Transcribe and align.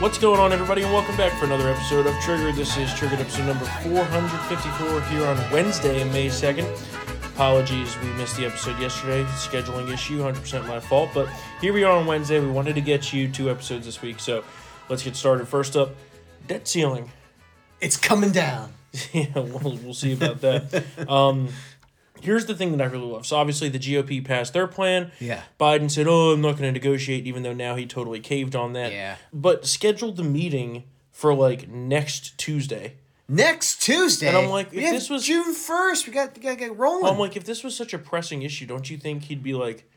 What's 0.00 0.18
going 0.18 0.40
on, 0.40 0.52
everybody, 0.52 0.82
and 0.82 0.92
welcome 0.92 1.16
back 1.16 1.32
for 1.38 1.44
another 1.46 1.68
episode 1.70 2.06
of 2.06 2.14
Trigger. 2.20 2.50
This 2.50 2.76
is 2.76 2.92
Triggered 2.94 3.20
episode 3.20 3.46
number 3.46 3.64
454 3.64 5.00
here 5.02 5.24
on 5.24 5.36
Wednesday, 5.52 6.02
May 6.12 6.26
2nd. 6.26 6.66
Apologies, 7.32 7.96
we 8.00 8.08
missed 8.14 8.36
the 8.36 8.44
episode 8.44 8.78
yesterday. 8.80 9.22
Scheduling 9.34 9.90
issue, 9.92 10.18
100% 10.18 10.66
my 10.66 10.80
fault. 10.80 11.10
But 11.14 11.28
here 11.60 11.72
we 11.72 11.84
are 11.84 11.96
on 11.96 12.06
Wednesday. 12.06 12.40
We 12.40 12.50
wanted 12.50 12.74
to 12.74 12.80
get 12.80 13.12
you 13.12 13.28
two 13.28 13.48
episodes 13.48 13.86
this 13.86 14.02
week, 14.02 14.18
so 14.18 14.42
let's 14.88 15.04
get 15.04 15.14
started. 15.14 15.46
First 15.46 15.76
up, 15.76 15.94
debt 16.48 16.66
ceiling. 16.66 17.12
It's 17.80 17.96
coming 17.96 18.32
down. 18.32 18.72
yeah, 19.12 19.26
we'll, 19.34 19.76
we'll 19.76 19.94
see 19.94 20.12
about 20.12 20.40
that. 20.40 21.08
um, 21.08 21.48
here's 22.20 22.46
the 22.46 22.54
thing 22.54 22.72
that 22.76 22.80
I 22.80 22.86
really 22.86 23.06
love. 23.06 23.26
So 23.26 23.36
obviously 23.36 23.68
the 23.68 23.78
GOP 23.78 24.24
passed 24.24 24.52
their 24.52 24.66
plan. 24.66 25.12
Yeah. 25.20 25.42
Biden 25.60 25.90
said, 25.90 26.06
"Oh, 26.06 26.32
I'm 26.32 26.40
not 26.40 26.52
going 26.52 26.62
to 26.64 26.72
negotiate," 26.72 27.26
even 27.26 27.42
though 27.42 27.52
now 27.52 27.74
he 27.74 27.86
totally 27.86 28.20
caved 28.20 28.54
on 28.56 28.72
that. 28.74 28.92
Yeah. 28.92 29.16
But 29.32 29.66
scheduled 29.66 30.16
the 30.16 30.24
meeting 30.24 30.84
for 31.12 31.34
like 31.34 31.68
next 31.68 32.36
Tuesday. 32.38 32.94
Next 33.28 33.80
Tuesday. 33.82 34.28
And 34.28 34.36
I'm 34.36 34.50
like, 34.50 34.68
if 34.72 34.90
this 34.90 35.08
was- 35.08 35.24
June 35.24 35.54
first, 35.54 36.06
we 36.06 36.12
got 36.12 36.36
we 36.36 36.42
gotta 36.42 36.56
get 36.56 36.76
rolling. 36.76 37.10
I'm 37.10 37.18
like, 37.18 37.36
if 37.36 37.44
this 37.44 37.64
was 37.64 37.74
such 37.76 37.94
a 37.94 37.98
pressing 37.98 38.42
issue, 38.42 38.66
don't 38.66 38.88
you 38.90 38.96
think 38.98 39.24
he'd 39.24 39.42
be 39.42 39.54
like, 39.54 39.88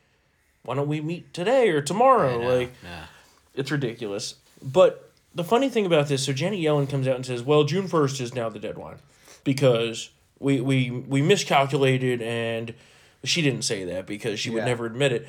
"Why 0.64 0.76
don't 0.76 0.88
we 0.88 1.02
meet 1.02 1.34
today 1.34 1.70
or 1.70 1.82
tomorrow?" 1.82 2.38
Like, 2.40 2.72
yeah. 2.84 3.06
it's 3.54 3.70
ridiculous. 3.72 4.36
But 4.64 5.12
the 5.36 5.44
funny 5.44 5.70
thing 5.70 5.86
about 5.86 6.08
this, 6.08 6.26
so 6.26 6.34
Janet 6.34 6.60
Yellen 6.60 6.90
comes 6.90 7.08
out 7.08 7.16
and 7.16 7.26
says, 7.26 7.44
"Well, 7.44 7.64
June 7.64 7.88
first 7.88 8.20
is 8.22 8.34
now 8.34 8.50
the 8.50 8.60
deadline 8.60 8.98
because 9.44 10.10
we 10.40 10.62
we 10.62 10.90
we 10.92 11.22
miscalculated," 11.22 12.22
and 12.22 12.74
she 13.24 13.42
didn't 13.42 13.64
say 13.64 13.84
that 13.86 14.06
because 14.06 14.40
she 14.40 14.50
would 14.50 14.60
Yeah. 14.60 14.66
never 14.66 14.86
admit 14.86 15.12
it. 15.12 15.28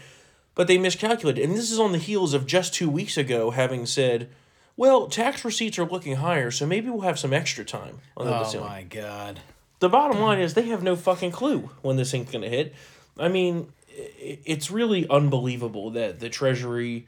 But 0.54 0.66
they 0.66 0.78
miscalculated, 0.78 1.44
and 1.44 1.56
this 1.56 1.70
is 1.70 1.78
on 1.78 1.92
the 1.92 1.98
heels 1.98 2.34
of 2.34 2.46
just 2.46 2.74
two 2.74 2.90
weeks 2.90 3.16
ago 3.16 3.50
having 3.50 3.86
said, 3.86 4.28
"Well, 4.76 5.06
tax 5.08 5.44
receipts 5.44 5.78
are 5.78 5.84
looking 5.84 6.16
higher, 6.16 6.50
so 6.50 6.66
maybe 6.66 6.90
we'll 6.90 7.02
have 7.02 7.18
some 7.18 7.32
extra 7.32 7.64
time 7.64 8.00
on 8.16 8.26
the 8.26 8.38
Oh 8.40 8.44
ceiling." 8.44 8.68
my 8.68 8.82
god. 8.82 9.40
The 9.80 9.88
bottom 9.88 10.20
line 10.20 10.40
is 10.40 10.54
they 10.54 10.66
have 10.66 10.82
no 10.82 10.96
fucking 10.96 11.30
clue 11.30 11.70
when 11.82 11.96
this 11.96 12.10
thing's 12.10 12.30
going 12.32 12.42
to 12.42 12.48
hit. 12.48 12.74
I 13.18 13.28
mean, 13.28 13.72
it's 13.96 14.70
really 14.70 15.08
unbelievable 15.08 15.90
that 15.90 16.18
the 16.20 16.28
Treasury 16.28 17.06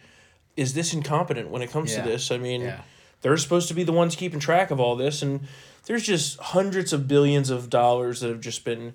is 0.57 0.75
this 0.75 0.93
incompetent 0.95 1.49
when 1.51 1.63
it 1.63 1.71
comes 1.71 1.93
Yeah. 1.93 2.03
to 2.03 2.09
this. 2.09 2.31
I 2.31 2.39
mean, 2.39 2.63
Yeah. 2.63 2.81
they're 3.23 3.37
supposed 3.37 3.67
to 3.69 3.75
be 3.75 3.83
the 3.83 3.93
ones 3.93 4.15
keeping 4.15 4.39
track 4.41 4.71
of 4.71 4.79
all 4.79 4.95
this, 4.95 5.23
and 5.23 5.41
there's 5.87 6.03
just 6.05 6.39
hundreds 6.39 6.93
of 6.93 7.07
billions 7.09 7.51
of 7.51 7.71
dollars 7.71 8.21
that 8.21 8.29
have 8.29 8.41
just 8.41 8.65
been 8.65 8.95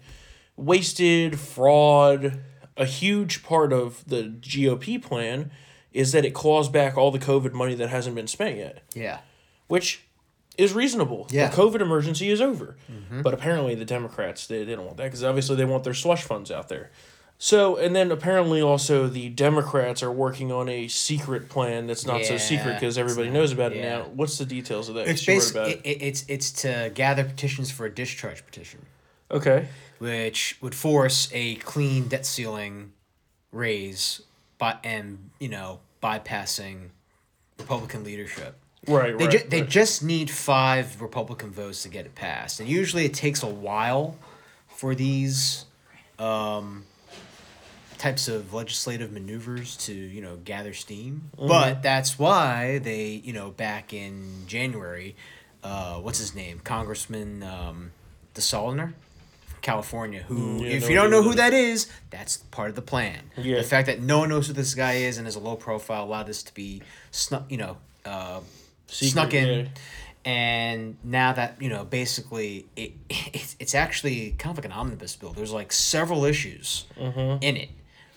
wasted, 0.57 1.39
fraud. 1.39 2.39
A 2.77 2.85
huge 2.85 3.43
part 3.43 3.71
of 3.71 4.03
the 4.05 4.23
GOP 4.41 5.01
plan 5.01 5.51
is 5.93 6.11
that 6.11 6.25
it 6.25 6.33
claws 6.33 6.67
back 6.67 6.97
all 6.97 7.09
the 7.11 7.19
COVID 7.19 7.53
money 7.53 7.73
that 7.75 7.87
hasn't 7.89 8.15
been 8.15 8.27
spent 8.27 8.57
yet 8.57 8.81
Yeah. 8.93 9.19
which 9.67 10.01
is 10.57 10.73
reasonable. 10.73 11.27
Yeah. 11.29 11.47
The 11.49 11.55
COVID 11.55 11.79
emergency 11.81 12.29
is 12.29 12.41
over. 12.41 12.75
Mm-hmm. 12.91 13.21
But 13.21 13.33
apparently 13.33 13.75
the 13.75 13.85
Democrats, 13.85 14.47
they, 14.47 14.63
they 14.65 14.75
don't 14.75 14.85
want 14.85 14.97
that 14.97 15.05
because 15.05 15.23
obviously 15.23 15.55
they 15.57 15.65
want 15.65 15.83
their 15.85 15.93
slush 15.93 16.23
funds 16.23 16.51
out 16.51 16.67
there. 16.69 16.91
So, 17.37 17.75
and 17.75 17.93
then 17.95 18.11
apparently 18.11 18.61
also 18.61 19.07
the 19.07 19.29
Democrats 19.29 20.01
are 20.01 20.11
working 20.11 20.51
on 20.51 20.69
a 20.69 20.87
secret 20.87 21.49
plan 21.49 21.85
that's 21.87 22.05
not 22.05 22.23
so 22.25 22.37
secret 22.37 22.75
because 22.75 22.97
everybody 22.97 23.27
not- 23.27 23.33
knows 23.33 23.51
about 23.51 23.73
it 23.73 23.79
yeah. 23.79 23.97
now. 23.99 24.03
What's 24.13 24.37
the 24.37 24.45
details 24.45 24.87
of 24.89 24.95
that? 24.95 25.07
It's 25.07 25.21
'Cause 25.21 25.27
you 25.27 25.33
basically 25.35 25.61
about 25.73 25.85
it, 25.85 25.89
it, 25.89 26.01
it's 26.01 26.25
it's 26.29 26.51
to 26.63 26.91
gather 26.95 27.23
petitions 27.25 27.71
for 27.71 27.85
a 27.85 27.89
discharge 27.93 28.45
petition, 28.45 28.85
Okay. 29.29 29.67
which 29.99 30.57
would 30.61 30.73
force 30.73 31.27
a 31.33 31.55
clean 31.55 32.07
debt 32.07 32.25
ceiling 32.25 32.93
raise, 33.51 34.21
by 34.57 34.77
and 34.83 35.29
you 35.39 35.49
know 35.49 35.79
bypassing 36.01 36.89
Republican 37.59 38.03
leadership. 38.05 38.55
Right, 38.87 39.17
They, 39.17 39.25
right. 39.25 39.39
ju- 39.41 39.49
they 39.49 39.61
just 39.61 40.03
need 40.03 40.29
five 40.29 41.01
Republican 41.01 41.51
votes 41.51 41.81
to 41.83 41.89
get 41.89 42.05
it 42.05 42.15
passed, 42.15 42.59
and 42.61 42.69
usually 42.69 43.03
it 43.03 43.13
takes 43.13 43.43
a 43.43 43.47
while 43.47 44.15
for 44.69 44.93
these 44.95 45.65
um, 46.19 46.85
types 47.97 48.27
of 48.27 48.53
legislative 48.53 49.11
maneuvers 49.11 49.75
to 49.77 49.93
you 49.93 50.21
know 50.21 50.37
gather 50.37 50.73
steam. 50.73 51.29
Mm-hmm. 51.37 51.47
But 51.47 51.83
that's 51.83 52.17
why 52.19 52.79
they 52.79 53.21
you 53.23 53.33
know 53.33 53.51
back 53.51 53.93
in 53.93 54.43
January, 54.47 55.15
uh, 55.63 55.95
what's 55.95 56.19
his 56.19 56.35
name, 56.35 56.59
Congressman 56.63 57.43
um, 57.43 57.91
DeSaulnier 58.33 58.93
from 59.47 59.59
California, 59.61 60.23
who 60.23 60.35
Mm, 60.35 60.61
yeah, 60.61 60.67
if 60.67 60.83
no 60.83 60.89
you 60.89 60.95
don't 60.95 61.09
know 61.11 61.23
who 61.23 61.33
that 61.35 61.53
is, 61.53 61.87
that's 62.09 62.37
part 62.37 62.69
of 62.69 62.75
the 62.75 62.81
plan. 62.81 63.19
Yeah. 63.37 63.57
The 63.57 63.63
fact 63.63 63.87
that 63.87 64.01
no 64.01 64.19
one 64.19 64.29
knows 64.29 64.47
who 64.47 64.53
this 64.53 64.73
guy 64.75 64.93
is 64.93 65.17
and 65.17 65.27
is 65.27 65.35
a 65.35 65.39
low 65.39 65.55
profile 65.55 66.03
allowed 66.05 66.27
this 66.27 66.43
to 66.43 66.53
be 66.53 66.81
snuck, 67.11 67.45
you 67.49 67.57
know. 67.57 67.77
Uh, 68.05 68.41
Secret, 68.87 69.11
snuck 69.13 69.33
in 69.33 69.47
yeah. 69.65 70.31
and 70.31 70.95
now 71.03 71.33
that 71.33 71.59
you 71.59 71.69
know 71.69 71.83
basically 71.83 72.67
it, 72.75 72.91
it's, 73.09 73.55
it's 73.59 73.73
actually 73.73 74.35
kind 74.37 74.51
of 74.51 74.57
like 74.63 74.65
an 74.65 74.71
omnibus 74.71 75.15
bill 75.15 75.33
there's 75.33 75.51
like 75.51 75.71
several 75.71 76.23
issues 76.23 76.85
Mm-hmm. 76.99 77.41
in 77.41 77.57
it 77.57 77.69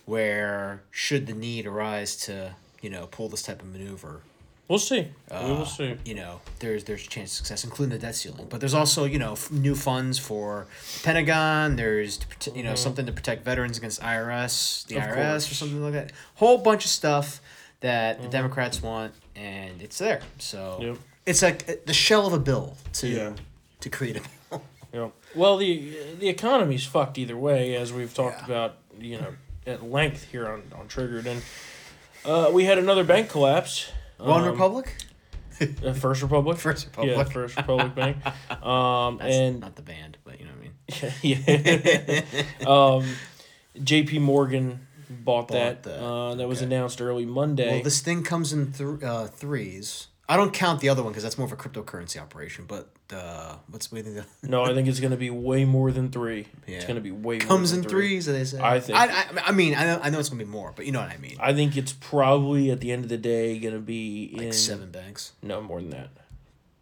where 0.09 0.83
should 0.91 1.27
the 1.27 1.35
need 1.35 1.67
arise 1.67 2.17
to 2.17 2.55
you 2.81 2.91
know 2.91 3.07
pull 3.11 3.29
this 3.29 3.43
type 3.43 3.61
of 3.63 3.69
maneuver 3.73 4.21
We'll 4.69 4.79
see. 4.79 5.09
we 5.31 5.37
uh, 5.37 5.49
will 5.49 5.65
see. 5.67 5.97
you 6.05 6.15
know 6.15 6.41
there's 6.61 6.85
there's 6.85 7.05
a 7.07 7.09
chance 7.09 7.31
of 7.33 7.37
success 7.39 7.65
including 7.65 7.93
the 7.99 7.99
debt 8.07 8.15
ceiling 8.15 8.47
but 8.51 8.61
there's 8.61 8.75
also 8.75 9.05
you 9.05 9.19
know 9.19 9.33
f- 9.33 9.51
new 9.51 9.75
funds 9.75 10.19
for 10.19 10.67
the 10.97 11.01
pentagon 11.05 11.77
there's 11.77 12.21
you 12.55 12.63
know 12.63 12.75
something 12.75 13.07
to 13.07 13.13
protect 13.13 13.45
veterans 13.45 13.79
against 13.79 14.01
irs 14.03 14.87
the 14.87 14.97
Mm-hmm. 14.97 15.11
Of 15.11 15.17
irs 15.17 15.31
course. 15.31 15.51
or 15.53 15.55
something 15.55 15.83
like 15.83 15.93
that 15.95 16.13
whole 16.37 16.59
bunch 16.59 16.85
of 16.85 16.91
stuff 16.91 17.41
that 17.81 18.17
Mm-hmm. 18.17 18.25
the 18.25 18.31
democrats 18.31 18.83
want 18.83 19.13
and 19.37 19.81
it's 19.83 19.99
there 19.99 20.21
so 20.39 20.79
Yep. 20.83 20.97
it's 21.27 21.43
like 21.43 21.69
uh, 21.69 21.73
the 21.87 21.95
shell 21.95 22.27
of 22.27 22.33
a 22.35 22.39
bill 22.39 22.77
to 22.95 23.09
Yeah. 23.09 23.33
to 23.81 23.89
create 23.91 24.17
a 24.17 24.21
bill 24.21 24.63
Yeah. 24.93 25.09
Well, 25.35 25.59
the 25.59 25.97
the 26.19 26.29
economy's 26.31 26.87
fucked 26.87 27.19
either 27.19 27.37
way, 27.37 27.75
as 27.77 27.93
we've 27.93 28.13
talked 28.15 28.39
Yeah. 28.41 28.45
about, 28.47 28.77
you 28.99 29.19
know, 29.21 29.33
at 29.67 29.83
length 29.83 30.31
here 30.31 30.49
on 30.49 30.63
on 30.79 30.89
Triggered, 30.89 31.27
and 31.27 31.43
uh, 32.25 32.51
we 32.53 32.65
had 32.65 32.79
another 32.79 33.05
bank 33.05 33.29
collapse. 33.29 33.91
one 34.19 34.43
Um, 34.43 34.49
republic 34.51 34.97
uh, 35.85 35.93
First 35.93 36.23
Republic. 36.23 36.57
First 36.67 36.87
Republic. 36.87 37.17
Yeah. 37.17 37.25
First 37.25 37.57
Republic 37.57 37.95
Bank. 37.95 38.17
Um, 38.65 39.19
That's 39.19 39.35
and 39.37 39.61
not 39.61 39.77
the 39.77 39.83
band 39.83 40.19
but 40.25 40.39
you 40.41 40.47
know 40.47 40.53
what 40.53 40.61
i 40.61 40.63
mean 40.63 41.13
yeah, 42.63 42.67
um, 42.67 43.05
J.P. 43.83 44.19
Morgan 44.19 44.87
bought, 45.09 45.49
that. 45.49 45.85
that, 45.85 46.03
Uh, 46.03 46.35
that 46.35 46.49
was 46.49 46.59
okay. 46.59 46.67
announced 46.67 47.01
early 47.01 47.25
Monday. 47.25 47.71
well 47.75 47.83
this 47.83 48.01
thing 48.01 48.23
comes 48.23 48.53
in 48.53 48.73
th- 48.73 49.03
uh, 49.03 49.27
threes 49.27 50.09
i 50.29 50.37
don't 50.37 50.53
count 50.53 50.81
the 50.81 50.89
other 50.89 51.03
one 51.03 51.13
because 51.13 51.23
that's 51.23 51.39
more 51.39 51.47
of 51.47 51.53
a 51.53 51.57
cryptocurrency 51.57 52.21
operation 52.21 52.65
but 52.67 52.91
uh, 53.11 53.57
what's 53.71 53.91
waiting 53.91 54.15
the 54.15 54.25
no, 54.43 54.63
I 54.65 54.75
think 54.75 54.87
it's 54.87 55.01
going 55.01 55.13
to 55.13 55.17
be 55.17 55.31
way 55.31 55.65
more 55.65 55.91
than 55.91 56.11
three. 56.11 56.47
Yeah. 56.67 56.77
It's 56.77 56.85
going 56.85 56.97
to 56.97 57.01
be 57.01 57.11
way 57.11 57.39
more 57.39 57.47
comes 57.47 57.71
than 57.71 57.81
in 57.83 57.89
three. 57.89 58.09
threes 58.09 58.27
they 58.27 58.45
say 58.45 58.61
I 58.61 58.81
think- 58.81 58.99
I, 58.99 59.07
I, 59.07 59.27
I 59.47 59.53
mean 59.53 59.75
I 59.75 59.85
know, 59.85 60.01
I 60.03 60.11
know 60.11 60.19
it's 60.19 60.29
gonna 60.29 60.45
be 60.45 60.51
more 60.51 60.75
but 60.77 60.85
you 60.85 60.93
know 60.93 61.01
what 61.01 61.09
i 61.11 61.17
mean 61.17 61.39
I 61.41 61.55
think 61.55 61.77
it's 61.79 61.93
probably 61.95 62.71
at 62.71 62.81
the 62.81 62.93
end 62.93 63.05
of 63.05 63.09
the 63.09 63.17
day 63.17 63.59
going 63.59 63.73
to 63.73 63.81
be 63.81 64.31
like 64.35 64.47
in 64.49 64.53
seven 64.53 64.91
banks 64.91 65.33
No, 65.43 65.63
more 65.63 65.81
than 65.81 65.91
that. 65.91 66.11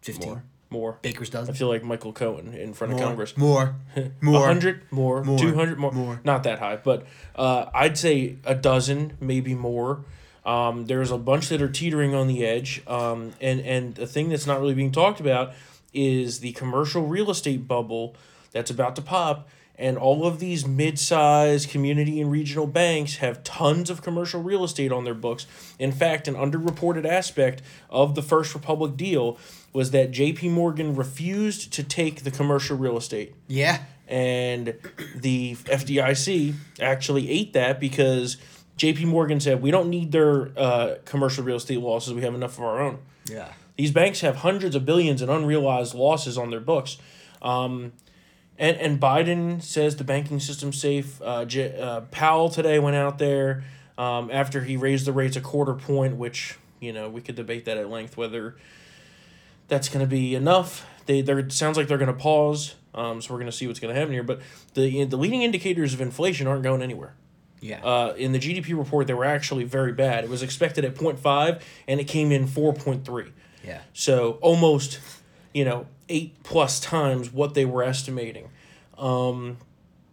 15 0.03 0.29
More. 0.29 0.43
More. 0.69 0.99
baker's 1.03 1.31
dozen. 1.31 1.55
I 1.55 1.57
feel 1.57 1.69
like 1.69 1.85
Michael 1.85 2.13
Cohen 2.13 2.53
in 2.55 2.75
front 2.75 2.93
more 2.95 3.01
of 3.01 3.07
Congress. 3.07 3.37
more 3.37 3.77
more 4.21 4.47
hundred 4.49 4.83
more, 4.91 5.23
More. 5.23 5.39
two 5.39 5.55
hundred 5.55 5.79
more. 5.79 5.93
More. 5.93 6.21
Not 6.25 6.43
that 6.43 6.59
high, 6.59 6.75
but 6.77 7.07
uh, 7.37 7.67
I'd 7.73 7.97
say 7.97 8.39
a 8.45 8.57
dozen, 8.57 9.17
maybe 9.21 9.55
more. 9.55 10.05
Um, 10.47 10.87
there's 10.87 11.11
a 11.11 11.19
bunch 11.19 11.49
that 11.49 11.61
are 11.61 11.69
teetering 11.69 12.15
on 12.15 12.29
the 12.29 12.47
edge, 12.47 12.83
um, 12.87 13.33
and 13.41 13.61
and 13.61 13.95
the 13.95 14.07
thing 14.07 14.29
that's 14.29 14.47
not 14.47 14.61
really 14.61 14.75
being 14.75 14.93
talked 14.93 15.21
about 15.21 15.53
is 15.93 16.41
the 16.41 16.53
commercial 16.53 17.07
real 17.07 17.31
estate 17.31 17.67
bubble 17.67 18.15
that's 18.53 18.71
about 18.71 18.97
to 18.97 19.03
pop. 19.03 19.49
And 19.79 19.99
all 19.99 20.27
of 20.27 20.39
these 20.39 20.67
mid-sized 20.67 21.69
community 21.69 22.19
and 22.19 22.31
regional 22.31 22.67
banks 22.67 23.17
have 23.17 23.45
tons 23.45 23.91
of 23.91 24.01
commercial 24.01 24.43
real 24.43 24.65
estate 24.65 24.91
on 24.91 25.05
their 25.05 25.13
books. 25.13 25.47
In 25.79 25.93
fact, 25.93 26.27
an 26.29 26.35
underreported 26.35 27.05
aspect 27.05 27.61
of 27.91 28.15
the 28.15 28.23
First 28.23 28.55
Republic 28.55 28.97
deal 28.97 29.37
was 29.75 29.91
that 29.91 30.13
J.P. 30.13 30.49
Morgan 30.49 30.97
refused 30.97 31.75
to 31.75 31.83
take 31.83 32.25
the 32.25 32.31
commercial 32.31 32.79
real 32.79 32.97
estate 32.97 33.35
yeah 33.49 33.83
and 34.09 34.75
the 35.17 35.55
FDIC 35.57 36.55
actually 36.81 37.31
ate 37.31 37.53
that 37.55 37.81
because 37.81 38.37
JP 38.77 39.07
Morgan 39.07 39.41
said 39.41 39.63
we 39.63 39.71
don't 39.71 39.89
need 39.89 40.13
their 40.13 40.51
uh, 40.57 40.97
commercial 41.05 41.45
real 41.45 41.57
estate 41.57 41.81
losses 41.81 42.13
we 42.13 42.23
have 42.23 42.35
enough 42.35 42.59
of 42.59 42.65
our 42.65 42.81
own. 42.81 42.99
yeah 43.27 43.53
These 43.77 43.93
banks 43.93 44.21
have 44.21 44.37
hundreds 44.37 44.75
of 44.77 44.85
billions 44.85 45.23
in 45.23 45.29
unrealized 45.29 45.95
losses 45.95 46.37
on 46.37 46.51
their 46.51 46.61
books. 46.61 46.99
Um, 47.43 47.93
and, 48.59 48.77
and 48.79 49.01
Biden 49.01 49.63
says 49.63 49.97
the 49.97 50.05
banking 50.05 50.41
system's 50.41 50.81
safe. 50.81 51.21
Uh, 51.23 51.45
J- 51.45 51.79
uh, 51.79 52.01
Powell 52.11 52.49
today 52.49 52.79
went 52.79 52.97
out 52.97 53.19
there 53.19 53.65
um, 53.99 54.31
after 54.33 54.63
he 54.63 54.77
raised 54.77 55.07
the 55.07 55.13
rates 55.13 55.37
a 55.37 55.41
quarter 55.43 55.75
point, 55.75 56.17
which, 56.17 56.59
you 56.81 56.93
know, 56.93 57.09
we 57.11 57.21
could 57.21 57.35
debate 57.35 57.67
that 57.67 57.77
at 57.77 57.91
length 57.91 58.17
whether 58.17 58.57
that's 59.69 59.89
going 59.89 60.05
to 60.05 60.09
be 60.09 60.35
enough. 60.35 60.87
They 61.07 61.21
they 61.23 61.49
sounds 61.51 61.77
like 61.77 61.87
they're 61.89 61.99
going 61.99 62.09
to 62.09 62.15
pause. 62.15 62.75
Um, 62.95 63.21
so 63.21 63.33
we're 63.35 63.41
going 63.41 63.51
to 63.51 63.57
see 63.57 63.67
what's 63.67 63.79
going 63.81 63.95
to 63.95 63.99
happen 64.01 64.13
here. 64.15 64.23
But 64.23 64.41
the 64.75 65.05
the 65.05 65.17
leading 65.17 65.43
indicators 65.43 65.93
of 65.93 66.01
inflation 66.01 66.47
aren't 66.47 66.63
going 66.63 66.83
anywhere. 66.83 67.15
Yeah. 67.67 67.81
Uh, 67.85 68.15
in 68.17 68.33
the 68.33 68.39
GDP 68.39 68.77
report, 68.79 69.07
they 69.07 69.15
were 69.15 69.25
actually 69.25 69.65
very 69.65 69.93
bad. 69.93 70.25
It 70.25 70.31
was 70.31 70.43
expected 70.43 70.85
at 70.85 70.95
0.5, 70.95 71.61
and 71.89 72.01
it 72.01 72.05
came 72.05 72.31
in 72.33 72.47
4.3. 72.47 73.31
Yeah. 73.65 73.81
So 73.93 74.39
almost, 74.41 75.01
you 75.53 75.65
know, 75.65 75.87
eight 76.09 76.43
plus 76.45 76.79
times 76.81 77.33
what 77.33 77.55
they 77.55 77.65
were 77.65 77.83
estimating. 77.83 78.49
Um, 78.97 79.59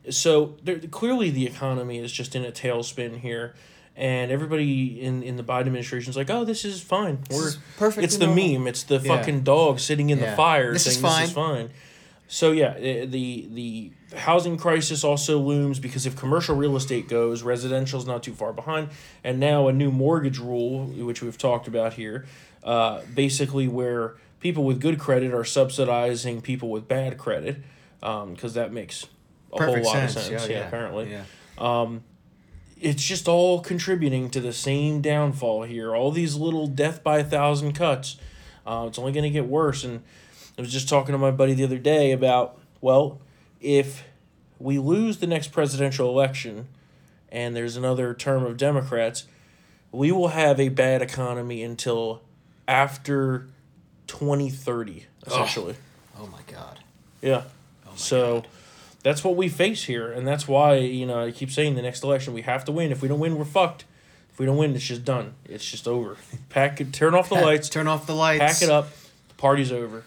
so 0.09 0.55
there, 0.63 0.79
clearly 0.79 1.29
the 1.29 1.45
economy 1.45 1.99
is 1.99 2.11
just 2.11 2.35
in 2.35 2.43
a 2.43 2.51
tailspin 2.51 3.19
here. 3.19 3.53
And 3.95 4.31
everybody 4.31 4.99
in, 4.99 5.21
in 5.21 5.35
the 5.37 5.43
Biden 5.43 5.67
administration 5.67 6.09
is 6.09 6.17
like, 6.17 6.31
oh, 6.31 6.43
this 6.45 6.65
is 6.65 6.81
fine. 6.81 7.19
We're 7.29 7.49
is 7.49 7.57
perfectly 7.77 8.05
It's 8.05 8.17
the 8.17 8.25
normal." 8.25 8.53
meme. 8.59 8.67
It's 8.67 8.81
the 8.83 8.97
Yeah. 8.97 9.15
fucking 9.17 9.41
dog 9.43 9.79
sitting 9.79 10.09
in 10.09 10.17
Yeah. 10.17 10.31
the 10.31 10.35
fire 10.35 10.73
This 10.73 10.87
is 10.87 10.95
saying 10.99 11.19
this 11.21 11.29
is 11.29 11.35
fine. 11.35 11.69
So 12.27 12.51
yeah, 12.51 12.73
eh, 12.79 13.05
the 13.05 13.91
the 14.13 14.19
housing 14.19 14.57
crisis 14.57 15.03
also 15.03 15.39
looms 15.39 15.79
because 15.79 16.05
if 16.05 16.15
commercial 16.15 16.55
real 16.55 16.75
estate 16.75 17.07
goes, 17.07 17.43
residential 17.43 17.99
is 17.99 18.05
not 18.05 18.23
too 18.23 18.33
far 18.33 18.53
behind, 18.53 18.89
and 19.23 19.39
now 19.39 19.67
a 19.67 19.73
new 19.73 19.91
mortgage 19.91 20.39
rule, 20.39 20.85
which 20.85 21.21
we've 21.21 21.37
talked 21.37 21.67
about 21.67 21.93
here, 21.93 22.25
uh, 22.63 23.01
basically 23.13 23.67
where 23.67 24.15
people 24.39 24.63
with 24.63 24.79
good 24.79 24.99
credit 24.99 25.33
are 25.33 25.43
subsidizing 25.43 26.41
people 26.41 26.69
with 26.69 26.87
bad 26.87 27.17
credit, 27.17 27.57
because 27.99 28.53
that 28.53 28.71
makes 28.71 29.05
a 29.51 29.57
Perfect 29.57 29.85
whole 29.85 29.93
lot 29.93 30.09
sense. 30.09 30.15
of 30.15 30.21
sense. 30.23 30.43
Yeah, 30.47 30.53
Yeah, 30.53 30.59
yeah. 30.61 30.67
apparently 30.67 31.11
Yeah. 31.11 31.89
it's 32.79 33.03
just 33.03 33.27
all 33.27 33.61
contributing 33.61 34.29
to 34.31 34.41
the 34.41 34.51
same 34.53 35.01
downfall 35.01 35.63
here. 35.63 35.95
All 35.95 36.11
these 36.11 36.35
little 36.35 36.67
death 36.67 37.03
by 37.03 37.19
a 37.19 37.23
thousand 37.23 37.73
cuts. 37.73 38.17
Uh, 38.65 38.85
it's 38.87 38.99
only 38.99 39.11
going 39.11 39.23
to 39.23 39.29
get 39.29 39.47
worse. 39.47 39.83
And 39.83 40.01
I 40.57 40.61
was 40.61 40.71
just 40.71 40.89
talking 40.89 41.13
to 41.13 41.17
my 41.17 41.31
buddy 41.31 41.53
the 41.53 41.63
other 41.63 41.77
day 41.77 42.11
about, 42.11 42.59
well, 42.81 43.19
if 43.63 44.03
we 44.59 44.77
lose 44.77 45.17
the 45.17 45.27
next 45.27 45.51
presidential 45.51 46.09
election 46.09 46.67
and 47.29 47.55
there's 47.55 47.75
another 47.75 48.13
term 48.13 48.43
of 48.43 48.57
Democrats, 48.57 49.25
we 49.91 50.11
will 50.11 50.29
have 50.29 50.59
a 50.59 50.69
bad 50.69 51.01
economy 51.01 51.63
until 51.63 52.21
after 52.67 53.47
2030, 54.07 55.07
essentially. 55.25 55.75
Oh 56.19 56.27
my 56.27 56.41
god. 56.47 56.79
Yeah. 57.21 57.43
Oh 57.85 57.91
my 57.91 57.95
so 57.95 58.41
God. 58.41 58.47
that's 59.01 59.23
what 59.23 59.35
we 59.35 59.49
face 59.49 59.85
here, 59.85 60.11
and 60.11 60.27
that's 60.27 60.47
why 60.47 60.75
you 60.75 61.05
know 61.05 61.25
I 61.25 61.31
keep 61.31 61.51
saying 61.51 61.75
the 61.75 61.81
next 61.81 62.03
election 62.03 62.33
we 62.33 62.43
have 62.43 62.65
to 62.65 62.71
win. 62.71 62.91
If 62.91 63.01
we 63.01 63.07
don't 63.07 63.19
win, 63.19 63.37
we're 63.37 63.45
fucked. 63.45 63.85
If 64.31 64.39
we 64.39 64.45
don't 64.45 64.57
win, 64.57 64.75
it's 64.75 64.83
just 64.83 65.05
done. 65.05 65.33
It's 65.45 65.69
just 65.69 65.87
over. 65.87 66.17
Pack 66.49 66.81
it. 66.81 66.91
Turn 66.91 67.13
off 67.13 67.29
the 67.29 67.35
lights. 67.35 67.69
Turn 67.69 67.87
off 67.87 68.07
the 68.07 68.15
lights. 68.15 68.39
Pack 68.39 68.61
it 68.61 68.69
up. 68.69 68.89
The 69.29 69.35
party's 69.35 69.71
over. 69.71 70.03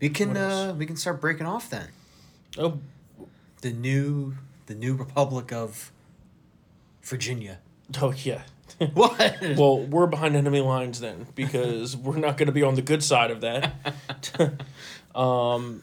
We 0.00 0.08
can 0.10 0.36
uh 0.36 0.74
we 0.78 0.86
can 0.86 0.96
start 0.96 1.20
breaking 1.20 1.46
off 1.46 1.68
then. 1.70 1.88
Oh, 2.58 2.80
The 3.60 3.70
new 3.72 4.34
the 4.66 4.74
new 4.74 4.94
Republic 4.94 5.52
of 5.52 5.92
Virginia. 7.02 7.58
oh 8.02 8.12
yeah. 8.12 8.42
What? 8.94 9.40
well, 9.56 9.78
we're 9.80 10.06
behind 10.06 10.36
enemy 10.36 10.60
lines 10.60 11.00
then 11.00 11.26
because 11.34 11.96
we're 12.04 12.18
not 12.18 12.36
going 12.36 12.46
to 12.46 12.52
be 12.52 12.62
on 12.62 12.74
the 12.74 12.82
good 12.82 13.02
side 13.02 13.30
of 13.30 13.40
that. 13.40 13.72
um, 15.18 15.82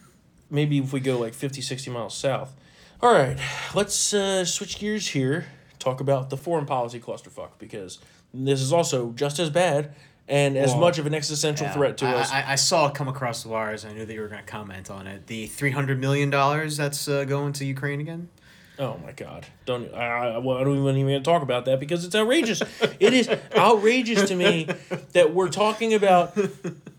maybe 0.52 0.78
if 0.78 0.94
we 0.94 1.00
go 1.00 1.18
like 1.18 1.34
50, 1.34 1.62
60 1.62 1.90
miles 1.90 2.16
south. 2.16 2.54
All 3.02 3.12
right, 3.12 3.38
let's 3.74 4.14
uh, 4.14 4.46
switch 4.46 4.78
gears 4.80 5.08
here. 5.10 5.48
Talk 5.80 6.00
about 6.00 6.30
the 6.30 6.38
foreign 6.38 6.66
policy 6.66 7.00
clusterfuck 7.00 7.50
because 7.58 8.00
this 8.34 8.62
is 8.62 8.72
also 8.72 9.12
just 9.12 9.40
as 9.40 9.50
bad 9.50 9.94
and 10.28 10.58
as 10.58 10.76
much 10.76 10.98
of 10.98 11.06
an 11.06 11.14
existential 11.14 11.68
Yeah, 11.68 11.74
threat 11.74 11.98
to 12.00 12.06
I, 12.08 12.14
us. 12.14 12.32
I, 12.32 12.52
I 12.54 12.56
saw 12.56 12.88
it 12.88 12.96
come 12.96 13.08
across 13.08 13.44
the 13.44 13.50
wires. 13.50 13.86
I 13.86 13.94
knew 13.94 14.06
that 14.06 14.14
you 14.14 14.22
were 14.22 14.28
going 14.28 14.44
to 14.44 14.52
comment 14.52 14.90
on 14.90 15.08
it. 15.08 15.28
The 15.28 15.48
three 15.48 15.72
hundred 15.72 16.00
million 16.00 16.30
dollars 16.30 16.78
that's 16.78 17.08
uh, 17.08 17.26
going 17.26 17.54
to 17.54 17.66
Ukraine 17.66 18.00
again. 18.00 18.30
Oh 18.78 19.00
my 19.06 19.14
God! 19.14 19.46
Don't 19.66 19.94
I? 19.94 20.34
I, 20.34 20.38
well, 20.40 20.58
I 20.58 20.64
don't 20.64 20.78
even 20.78 20.98
even 20.98 21.24
talk 21.24 21.42
about 21.42 21.66
that 21.66 21.80
because 21.80 22.04
it's 22.04 22.16
outrageous. 22.16 22.62
it 23.00 23.14
is 23.14 23.30
outrageous 23.56 24.28
to 24.30 24.36
me 24.36 24.68
that 25.14 25.34
we're 25.34 25.50
talking 25.50 25.94
about, 25.94 26.38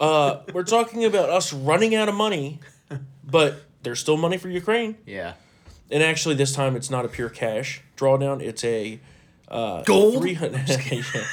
uh, 0.00 0.38
we're 0.55 0.62
talking 0.64 1.05
about 1.05 1.29
us 1.29 1.52
running 1.52 1.94
out 1.94 2.08
of 2.08 2.14
money, 2.14 2.61
but 3.22 3.61
there's 3.82 4.00
still 4.00 4.17
money 4.17 4.38
for 4.38 4.49
Ukraine. 4.49 4.96
Yeah. 5.05 5.34
And 5.90 6.02
actually, 6.02 6.34
this 6.34 6.52
time 6.55 6.76
it's 6.76 6.90
not 6.90 7.05
a 7.05 7.08
pure 7.08 7.29
cash 7.29 7.82
drawdown. 7.96 8.40
It's 8.40 8.64
a 8.64 8.99
uh, 9.49 9.82
Gold? 9.82 10.22
Three 10.22 10.34
hundred. 10.34 10.67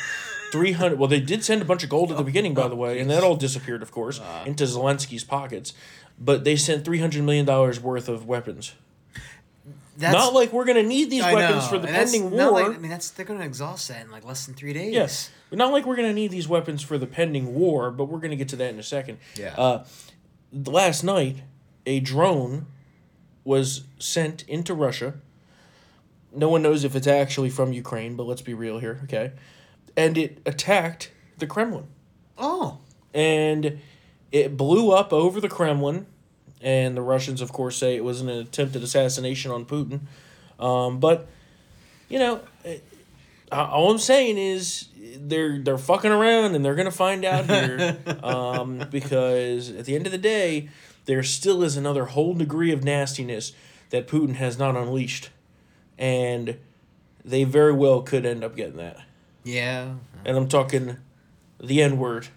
Three 0.54 0.74
hundred. 0.74 1.00
Well, 1.00 1.10
they 1.10 1.20
did 1.20 1.44
send 1.44 1.64
a 1.64 1.66
bunch 1.66 1.84
of 1.84 1.90
gold 1.90 2.12
at 2.12 2.18
the 2.18 2.24
beginning, 2.24 2.54
by 2.54 2.68
the 2.68 2.76
way, 2.76 3.00
and 3.00 3.10
that 3.10 3.24
all 3.24 3.36
disappeared, 3.36 3.82
of 3.82 3.90
course, 3.92 4.22
into 4.46 4.66
Zelensky's 4.66 5.24
pockets. 5.24 5.74
But 6.20 6.44
they 6.44 6.56
sent 6.56 6.86
three 6.86 7.00
hundred 7.00 7.24
million 7.24 7.44
dollars 7.44 7.80
worth 7.80 8.08
of 8.08 8.28
weapons. 8.28 8.76
That's 9.98 10.14
Not 10.14 10.36
like 10.36 10.54
we're 10.54 10.66
gonna 10.66 10.84
need 10.84 11.10
these 11.10 11.24
I 11.24 11.34
weapons 11.34 11.64
know, 11.64 11.70
for 11.70 11.80
the 11.80 11.88
and 11.88 11.96
pending 11.98 12.30
war. 12.30 12.52
like- 12.52 12.68
I 12.68 12.78
mean, 12.78 12.92
that's 12.92 13.10
they're 13.10 13.26
going 13.26 13.40
to 13.40 13.46
exhaust 13.46 13.88
that 13.88 14.06
in 14.06 14.12
like 14.12 14.26
less 14.26 14.46
than 14.46 14.54
three 14.54 14.74
days. 14.74 14.94
Yes, 14.94 15.32
but 15.50 15.58
not 15.58 15.72
like 15.72 15.88
we're 15.88 15.96
gonna 15.96 16.14
need 16.14 16.30
these 16.30 16.48
weapons 16.48 16.84
for 16.84 17.00
the 17.00 17.08
pending 17.08 17.56
war. 17.56 17.90
But 17.90 18.06
we're 18.06 18.20
gonna 18.20 18.36
get 18.36 18.50
to 18.50 18.56
that 18.58 18.72
in 18.72 18.78
a 18.78 18.84
second. 18.84 19.18
Yeah. 19.36 19.56
Uh, 19.58 19.86
last 20.52 21.04
night, 21.04 21.38
a 21.88 22.00
drone 22.00 22.68
was 23.44 23.86
sent 23.98 24.44
into 24.48 24.76
Russia. 24.76 25.16
No 26.32 26.48
one 26.48 26.62
knows 26.62 26.84
if 26.84 26.96
it's 26.96 27.08
actually 27.08 27.50
from 27.50 27.74
Ukraine, 27.74 28.16
but 28.16 28.28
let's 28.28 28.44
be 28.44 28.54
real 28.54 28.78
here, 28.78 29.00
okay? 29.06 29.32
And 29.96 30.18
it 30.18 30.40
attacked 30.46 31.12
the 31.38 31.48
Kremlin. 31.48 31.86
Oh. 32.38 32.80
And 33.14 33.80
it 34.32 34.58
blew 34.58 34.92
up 34.92 35.14
over 35.14 35.40
the 35.40 35.50
Kremlin. 35.50 36.08
And 36.62 36.96
the 36.96 37.02
Russians, 37.02 37.42
of 37.42 37.52
course, 37.52 37.78
say 37.78 37.96
it 37.96 38.04
was 38.04 38.22
an 38.22 38.30
attempted 38.30 38.84
assassination 38.84 39.52
on 39.52 39.66
Putin. 39.66 40.02
Um, 40.60 41.00
but, 41.00 41.28
you 42.08 42.20
know, 42.20 42.42
it, 42.64 42.84
uh, 43.52 43.68
all 43.70 43.92
I'm 43.92 44.00
saying 44.00 44.38
is 44.38 44.88
they're 45.16 45.60
they're 45.60 45.78
fucking 45.78 46.12
around 46.12 46.56
and 46.56 46.66
they're 46.66 46.76
gonna 46.76 46.90
find 46.90 47.24
out 47.24 47.46
here, 47.46 47.98
um, 48.24 48.88
because 48.90 49.70
at 49.70 49.86
the 49.86 49.96
end 49.96 50.08
of 50.08 50.12
the 50.12 50.18
day, 50.18 50.70
there 51.06 51.22
still 51.22 51.62
is 51.62 51.78
another 51.78 52.06
whole 52.06 52.34
degree 52.34 52.72
of 52.72 52.84
nastiness 52.84 53.54
that 53.92 54.08
Putin 54.08 54.36
has 54.36 54.58
not 54.58 54.76
unleashed, 54.76 55.30
and 56.00 56.58
they 57.24 57.44
very 57.44 57.74
well 57.74 58.02
could 58.02 58.26
end 58.26 58.44
up 58.44 58.56
getting 58.56 58.78
that. 58.78 58.98
Yeah. 59.44 59.94
And 60.26 60.38
I'm 60.38 60.48
talking 60.48 60.98
the 61.62 61.82
N 61.82 61.98
word, 61.98 62.28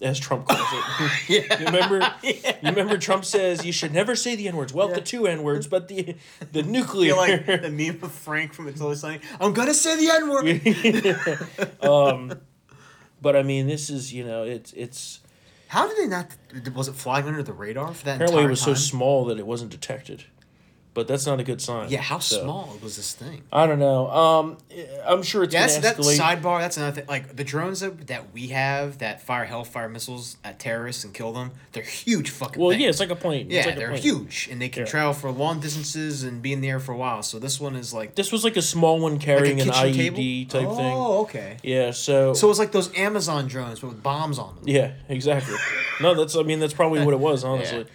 as 0.00 0.18
Trump 0.18 0.46
calls 0.48 0.60
it. 0.60 1.28
yeah. 1.48 1.58
You 1.58 1.66
remember? 1.66 2.14
You 2.22 2.34
remember 2.62 2.98
Trump 2.98 3.24
says 3.24 3.64
you 3.64 3.72
should 3.72 3.92
never 3.92 4.16
say 4.16 4.36
the 4.36 4.48
N 4.48 4.56
words. 4.56 4.72
Well, 4.72 4.88
the 4.88 5.00
two 5.00 5.26
N 5.26 5.42
words, 5.42 5.66
but 5.66 5.88
the 5.88 6.16
the 6.52 6.62
nuclear. 6.76 7.08
You're 7.08 7.16
like 7.16 7.46
the 7.46 7.70
meme 7.70 8.02
of 8.02 8.12
Frank 8.12 8.52
from 8.52 8.68
It's 8.68 8.80
Always 8.80 9.00
Sunny. 9.00 9.20
I'm 9.40 9.52
gonna 9.52 9.74
say 9.74 9.96
the 9.96 10.10
N 10.10 10.28
word. 11.80 11.82
um, 11.90 12.40
but 13.20 13.36
I 13.36 13.42
mean, 13.42 13.66
this 13.66 13.90
is 13.90 14.12
you 14.12 14.24
know, 14.24 14.44
it's 14.44 14.72
it's 14.72 15.20
How 15.68 15.86
did 15.88 15.98
they 15.98 16.06
not? 16.06 16.28
Was 16.74 16.88
it 16.88 16.94
flying 16.94 17.26
under 17.26 17.42
the 17.42 17.52
radar 17.52 17.92
for 17.92 18.04
that 18.06 18.16
apparently 18.16 18.44
it 18.44 18.48
was 18.48 18.64
time? 18.64 18.74
so 18.74 18.80
small 18.80 19.24
that 19.26 19.38
it 19.38 19.46
wasn't 19.46 19.70
detected, 19.70 20.24
but 20.92 21.06
that's 21.06 21.24
not 21.24 21.38
a 21.38 21.44
good 21.44 21.60
sign. 21.62 21.88
Yeah, 21.88 22.00
how 22.00 22.18
So, 22.18 22.42
small 22.42 22.76
was 22.82 22.96
this 22.96 23.12
thing? 23.12 23.42
I 23.52 23.66
don't 23.66 23.78
know. 23.78 24.10
Um, 24.10 24.58
I'm 25.06 25.22
sure 25.22 25.44
it's 25.44 25.54
Yeah, 25.54 25.66
that's, 25.66 25.78
that 25.78 25.96
sidebar. 25.98 26.60
That's 26.60 26.76
another 26.76 26.96
thing. 27.00 27.06
Like 27.08 27.36
the 27.36 27.44
drones 27.44 27.78
that, 27.80 28.08
that 28.08 28.32
we 28.32 28.48
have 28.48 28.98
that 28.98 29.22
fire 29.22 29.44
hellfire 29.44 29.88
missiles 29.88 30.36
at 30.44 30.58
terrorists 30.58 31.04
and 31.04 31.14
kill 31.14 31.32
them. 31.32 31.52
They're 31.72 31.84
huge 31.84 32.30
fucking. 32.30 32.60
well, 32.60 32.70
things. 32.70 32.82
yeah, 32.82 32.88
it's 32.88 32.98
like 33.00 33.10
a 33.10 33.16
plane. 33.16 33.48
yeah, 33.50 33.58
it's 33.58 33.66
like 33.68 33.76
they're 33.76 33.90
plane. 33.90 34.02
huge 34.02 34.48
and 34.50 34.60
they 34.60 34.68
can 34.68 34.82
Yeah. 34.84 34.90
travel 34.90 35.12
for 35.12 35.30
long 35.30 35.60
distances 35.60 36.24
and 36.24 36.42
be 36.42 36.52
in 36.52 36.60
the 36.60 36.68
air 36.68 36.80
for 36.80 36.90
a 36.92 36.96
while. 36.96 37.22
So 37.22 37.38
this 37.38 37.60
one 37.60 37.76
is 37.76 37.94
like 37.94 38.16
This 38.16 38.32
was 38.32 38.42
like 38.42 38.56
a 38.56 38.62
small 38.62 38.98
one 38.98 39.12
like 39.12 39.20
carrying 39.22 39.60
an 39.60 39.68
kitchen 39.70 39.92
IED 39.94 40.48
table? 40.48 40.70
type 40.70 40.76
thing. 40.76 40.92
Oh, 40.92 41.20
okay. 41.22 41.56
Yeah, 41.62 41.92
so 41.92 42.34
So 42.34 42.50
it's 42.50 42.58
like 42.58 42.72
those 42.72 42.92
Amazon 42.96 43.46
drones 43.46 43.78
but 43.80 43.88
with 43.90 44.02
bombs 44.02 44.38
on 44.40 44.56
them. 44.56 44.64
yeah, 44.66 44.92
exactly. 45.08 45.54
no, 46.00 46.14
that's 46.14 46.34
I 46.34 46.42
mean 46.42 46.58
that's 46.58 46.74
probably 46.74 47.04
what 47.04 47.14
it 47.14 47.20
was, 47.20 47.44
honestly. 47.50 47.86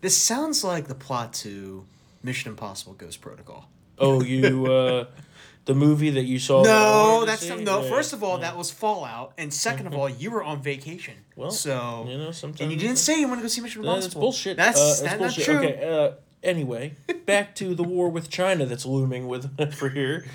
This 0.00 0.16
sounds 0.16 0.62
like 0.64 0.86
the 0.88 0.94
plot 0.94 1.32
to 1.44 1.84
Mission 2.28 2.50
Impossible: 2.50 2.92
Ghost 2.92 3.22
Protocol. 3.22 3.70
Oh, 3.98 4.22
you 4.22 4.66
uh, 4.66 5.06
the 5.64 5.74
movie 5.74 6.10
that 6.10 6.24
you 6.24 6.38
saw. 6.38 6.62
No, 6.62 7.24
that's 7.24 7.48
see? 7.48 7.64
no. 7.64 7.82
First 7.82 8.12
of 8.12 8.22
all, 8.22 8.36
yeah. 8.36 8.50
that 8.50 8.56
was 8.58 8.70
Fallout, 8.70 9.32
and 9.38 9.50
2nd 9.50 9.86
of 9.86 9.94
all, 9.94 10.10
you 10.10 10.30
were 10.30 10.44
on 10.44 10.62
vacation. 10.62 11.14
Well, 11.36 11.50
so 11.50 12.04
you 12.06 12.18
know 12.18 12.30
sometimes 12.30 12.60
and 12.60 12.70
you 12.70 12.76
didn't 12.76 12.98
say 12.98 13.18
you 13.18 13.28
want 13.28 13.40
to 13.40 13.42
go 13.42 13.48
see 13.48 13.62
Mission 13.62 13.80
Impossible. 13.80 14.02
that's 14.02 14.14
bullshit. 14.14 14.56
That's, 14.58 15.00
uh, 15.00 15.04
that's 15.04 15.18
bullshit. 15.18 15.48
not 15.48 15.60
true. 15.60 15.68
Okay. 15.68 16.06
Uh, 16.06 16.12
anyway, 16.42 16.96
back 17.26 17.54
to 17.56 17.74
the 17.74 17.84
war 17.84 18.10
with 18.10 18.28
China 18.28 18.66
that's 18.66 18.84
looming 18.84 19.26
with 19.26 19.74
for 19.74 19.88
here, 19.88 20.26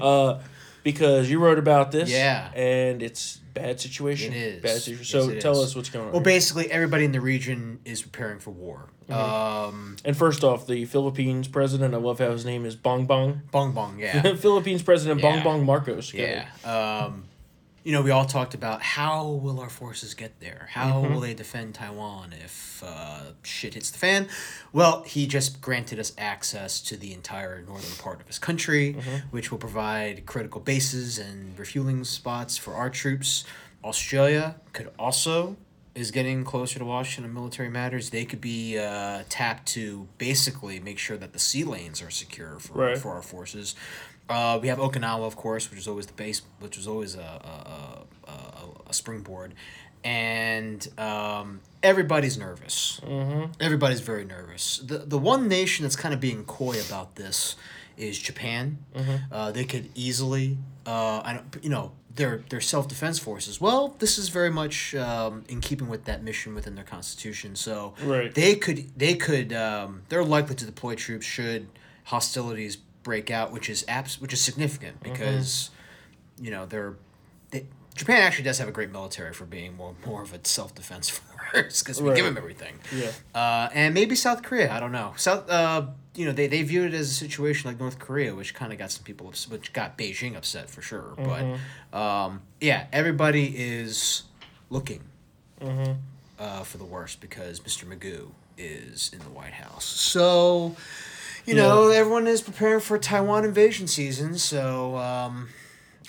uh, 0.00 0.38
because 0.82 1.30
you 1.30 1.38
wrote 1.38 1.58
about 1.58 1.92
this. 1.92 2.10
Yeah. 2.10 2.50
and 2.54 3.02
it's 3.02 3.38
bad 3.54 3.80
situation. 3.80 4.32
It 4.32 4.36
is. 4.36 4.62
bad 4.62 4.80
situation. 4.80 5.04
So 5.04 5.28
it 5.30 5.40
tell 5.40 5.52
is. 5.60 5.70
us 5.70 5.76
what's 5.76 5.90
going 5.90 6.06
on. 6.06 6.12
Well, 6.12 6.20
here. 6.20 6.24
basically, 6.24 6.70
everybody 6.70 7.04
in 7.04 7.12
the 7.12 7.20
region 7.20 7.80
is 7.84 8.02
preparing 8.02 8.38
for 8.38 8.50
war. 8.50 8.88
Mm-hmm. 9.08 9.12
Um, 9.68 9.96
and 10.04 10.16
first 10.16 10.44
off, 10.44 10.66
the 10.66 10.84
Philippines 10.84 11.48
president. 11.48 11.94
I 11.94 11.98
love 11.98 12.18
how 12.20 12.30
his 12.30 12.44
name 12.44 12.64
is 12.64 12.76
Bong 12.76 13.06
Bong. 13.06 13.42
bong 13.50 13.72
bong, 13.72 13.98
yeah, 13.98 14.34
Philippines 14.36 14.82
president 14.82 15.20
Yeah. 15.20 15.30
Bong 15.32 15.42
Bong 15.42 15.66
Marcos. 15.66 16.14
Yeah. 16.14 16.46
Um, 16.64 17.24
you 17.82 17.92
know, 17.92 18.02
we 18.02 18.10
all 18.10 18.26
talked 18.26 18.52
about 18.54 18.82
how 18.82 19.26
will 19.26 19.58
our 19.60 19.70
forces 19.70 20.14
get 20.14 20.38
there? 20.40 20.68
How 20.72 21.00
Mm-hmm. 21.02 21.14
will 21.14 21.20
they 21.20 21.34
defend 21.34 21.74
Taiwan 21.74 22.34
if 22.44 22.82
uh, 22.86 23.32
shit 23.42 23.74
hits 23.74 23.90
the 23.90 23.98
fan? 23.98 24.28
Well, 24.72 25.02
he 25.04 25.26
just 25.26 25.60
granted 25.60 25.98
us 25.98 26.12
access 26.18 26.80
to 26.82 26.96
the 26.96 27.12
entire 27.14 27.62
northern 27.62 27.96
part 27.98 28.20
of 28.20 28.26
his 28.26 28.38
country, 28.38 28.94
Mm-hmm. 28.94 29.16
which 29.30 29.50
will 29.50 29.58
provide 29.58 30.26
critical 30.26 30.60
bases 30.60 31.18
and 31.18 31.58
refueling 31.58 32.04
spots 32.04 32.56
for 32.58 32.74
our 32.74 32.90
troops. 32.90 33.44
Australia 33.82 34.56
could 34.74 34.90
also 34.98 35.56
is 35.92 36.12
getting 36.12 36.44
closer 36.44 36.78
to 36.78 36.84
Washington 36.84 37.24
in 37.28 37.34
military 37.34 37.68
matters. 37.68 38.10
They 38.10 38.24
could 38.24 38.40
be 38.40 38.78
uh, 38.78 39.24
tapped 39.28 39.66
to 39.68 40.06
basically 40.18 40.78
make 40.78 40.98
sure 40.98 41.16
that 41.16 41.32
the 41.32 41.38
sea 41.40 41.64
lanes 41.64 42.00
are 42.00 42.10
secure 42.10 42.58
for, 42.60 42.74
Right. 42.74 42.96
for 42.98 43.12
our 43.14 43.22
forces. 43.22 43.74
Uh, 44.30 44.58
we 44.62 44.68
have 44.68 44.78
Okinawa, 44.78 45.26
of 45.26 45.34
course, 45.34 45.68
which 45.70 45.80
is 45.80 45.88
always 45.88 46.06
the 46.06 46.12
base, 46.12 46.42
which 46.60 46.76
was 46.76 46.86
always 46.86 47.16
a, 47.16 47.18
a, 47.18 48.30
a, 48.30 48.34
a, 48.88 48.92
springboard. 48.92 49.54
And 50.04 50.86
um, 50.96 51.60
everybody's 51.82 52.38
nervous. 52.38 53.00
Mm-hmm. 53.04 53.52
Everybody's 53.60 54.00
very 54.00 54.24
nervous. 54.24 54.78
The, 54.78 54.98
the 54.98 55.18
one 55.18 55.48
nation 55.48 55.82
that's 55.82 55.96
kind 55.96 56.14
of 56.14 56.20
being 56.20 56.44
coy 56.44 56.80
about 56.80 57.16
this 57.16 57.56
is 57.96 58.18
Japan. 58.18 58.78
Uh, 59.32 59.50
they 59.50 59.64
could 59.64 59.90
easily, 59.96 60.58
uh, 60.86 61.20
I 61.24 61.34
don't, 61.34 61.64
you 61.64 61.68
know, 61.68 61.92
their 62.14 62.42
their 62.48 62.60
self 62.60 62.88
defense 62.88 63.18
forces. 63.18 63.60
Well, 63.60 63.94
this 63.98 64.16
is 64.18 64.28
very 64.30 64.50
much 64.50 64.94
um, 64.94 65.44
in 65.48 65.60
keeping 65.60 65.88
with 65.88 66.04
that 66.04 66.22
mission 66.22 66.54
within 66.54 66.74
their 66.74 66.84
constitution. 66.84 67.56
So 67.56 67.94
Right. 68.02 68.34
they 68.34 68.54
could 68.54 68.96
they 68.98 69.14
could 69.14 69.52
um, 69.52 70.02
they're 70.08 70.24
likely 70.24 70.54
to 70.56 70.64
deploy 70.64 70.94
troops 70.94 71.26
should 71.26 71.68
hostilities 72.04 72.78
break 73.02 73.30
out, 73.30 73.52
which 73.52 73.68
is 73.70 73.84
abs- 73.88 74.20
which 74.20 74.32
is 74.32 74.40
significant 74.40 75.02
because 75.02 75.70
you 76.40 76.50
know 76.50 76.66
they're 76.66 76.94
they, 77.50 77.66
Japan 77.94 78.22
actually 78.22 78.44
does 78.44 78.58
have 78.58 78.68
a 78.68 78.72
great 78.72 78.90
military 78.92 79.32
for 79.32 79.44
being 79.44 79.76
more 79.76 79.94
more 80.06 80.22
of 80.22 80.32
a 80.32 80.40
self 80.44 80.74
defense 80.74 81.08
force 81.52 81.82
because 81.82 82.00
we 82.00 82.08
Right. 82.08 82.16
give 82.16 82.24
them 82.24 82.36
everything. 82.38 82.78
Yeah. 82.94 83.10
Uh, 83.34 83.68
and 83.74 83.94
maybe 83.94 84.14
South 84.14 84.42
Korea. 84.42 84.72
I 84.72 84.78
don't 84.80 84.92
know. 84.92 85.14
South, 85.16 85.50
uh, 85.50 85.86
you 86.14 86.24
know, 86.26 86.32
they, 86.32 86.46
they 86.46 86.62
view 86.62 86.84
it 86.84 86.94
as 86.94 87.10
a 87.10 87.14
situation 87.14 87.68
like 87.70 87.78
North 87.80 87.98
Korea, 87.98 88.34
which 88.34 88.54
kind 88.54 88.72
of 88.72 88.78
got 88.78 88.90
some 88.90 89.02
people, 89.04 89.28
ups- 89.28 89.48
which 89.48 89.72
got 89.72 89.96
Beijing 89.98 90.36
upset 90.36 90.68
for 90.70 90.82
sure. 90.82 91.14
But 91.16 91.96
um, 91.98 92.42
yeah, 92.60 92.86
everybody 92.92 93.46
is 93.56 94.24
looking 94.70 95.02
uh, 96.38 96.62
for 96.62 96.78
the 96.78 96.84
worst 96.84 97.20
because 97.20 97.60
Mr. 97.60 97.84
Magoo 97.84 98.28
is 98.56 99.10
in 99.12 99.18
the 99.20 99.30
White 99.30 99.52
House. 99.54 99.84
So, 99.84 100.76
you 101.50 101.56
know, 101.56 101.88
everyone 101.88 102.26
is 102.26 102.40
preparing 102.42 102.80
for 102.80 102.98
Taiwan 102.98 103.44
invasion 103.44 103.86
season. 103.86 104.38
So 104.38 104.96
um, 104.96 105.48